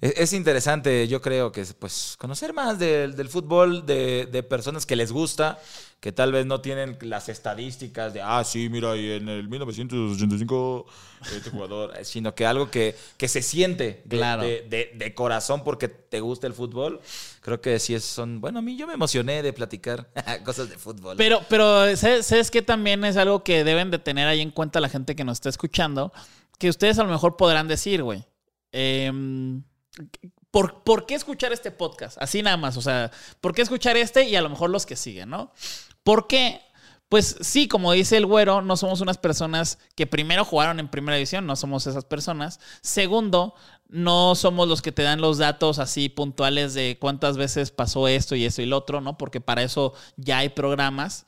[0.00, 4.86] es, es interesante, yo creo que pues conocer más del, del fútbol, de, de personas
[4.86, 5.58] que les gusta,
[6.04, 10.84] que tal vez no tienen las estadísticas de, ah, sí, mira, y en el 1985
[11.34, 14.42] este jugador, eh, sino que algo que, que se siente de, Claro.
[14.42, 17.00] de, de- de corazón porque te gusta el fútbol.
[17.40, 20.10] Creo que sí es, son, bueno, a mí yo me emocioné de platicar
[20.44, 21.16] cosas de fútbol.
[21.16, 24.80] Pero, pero ¿sabes, sabes qué también es algo que deben de tener ahí en cuenta
[24.80, 26.12] la gente que nos está escuchando?
[26.58, 28.24] Que ustedes a lo mejor podrán decir, güey.
[28.72, 29.62] em,
[30.50, 32.18] ¿por, por qué escuchar este podcast?
[32.20, 32.76] Así nada más.
[32.76, 35.50] O sea, ¿por qué escuchar este y a lo mejor los que siguen, no?
[36.04, 36.60] ¿Por qué?
[37.08, 41.16] Pues sí, como dice el güero, no somos unas personas que primero jugaron en primera
[41.16, 42.60] división, no somos esas personas.
[42.80, 43.54] Segundo,
[43.88, 48.34] no somos los que te dan los datos así puntuales de cuántas veces pasó esto
[48.34, 49.16] y esto y lo otro, ¿no?
[49.16, 51.26] Porque para eso ya hay programas.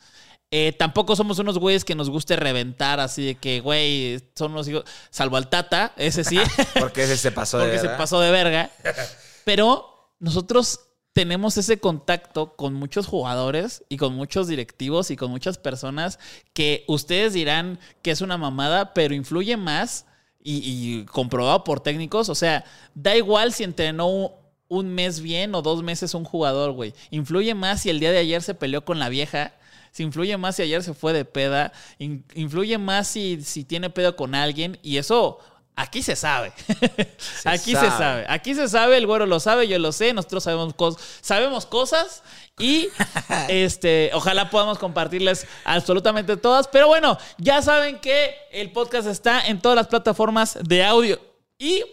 [0.51, 4.69] Eh, tampoco somos unos güeyes que nos guste reventar así de que, güey, son unos
[4.69, 6.39] hijos, salvo al Tata, ese sí.
[6.81, 8.71] porque ese se pasó de porque se pasó de verga.
[9.45, 10.81] Pero nosotros
[11.17, 16.19] tenemos ese contacto con muchos jugadores y con muchos directivos y con muchas personas
[16.53, 20.05] que ustedes dirán que es una mamada, pero influye más
[20.45, 22.29] y, comprobado por técnicos.
[22.29, 24.33] O sea, da igual si entrenó
[24.69, 26.93] un- mes bien o dos meses un jugador, güey.
[27.11, 29.55] Influye más si el día de ayer se peleó con la vieja.
[29.93, 31.73] Si influye más si ayer se fue de peda.
[31.99, 34.79] in- influye más si, si tiene pedo con alguien.
[34.83, 35.39] Y eso
[35.77, 36.53] aquí se sabe.
[37.45, 38.25] aquí se sabe.
[38.29, 40.13] Aquí se sabe, el güero lo sabe, yo lo sé.
[40.13, 42.23] Nosotros sabemos, cos- sabemos cosas.
[42.59, 42.89] Y
[43.49, 46.67] este, ojalá podamos compartirles absolutamente todas.
[46.69, 51.21] Pero bueno, ya saben que el podcast está en todas las plataformas de audio.
[51.59, 51.85] Y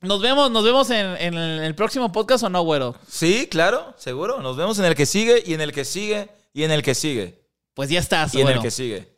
[0.00, 2.94] nos vemos, nos vemos en, en el próximo podcast o no, güero.
[3.08, 4.40] Sí, claro, seguro.
[4.42, 6.94] Nos vemos en el que sigue y en el que sigue y en el que
[6.94, 7.42] sigue
[7.74, 9.08] Pues ya estás, y en el que sigue.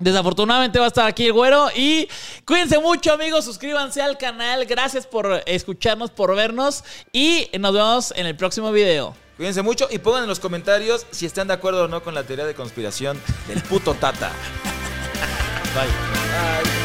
[0.00, 2.08] Desafortunadamente va a estar aquí el güero y
[2.46, 6.82] cuídense mucho amigos, suscríbanse al canal, gracias por escucharnos, por vernos
[7.12, 9.14] y nos vemos en el próximo video.
[9.36, 12.22] Cuídense mucho y pongan en los comentarios si están de acuerdo o no con la
[12.24, 14.32] teoría de conspiración del puto Tata.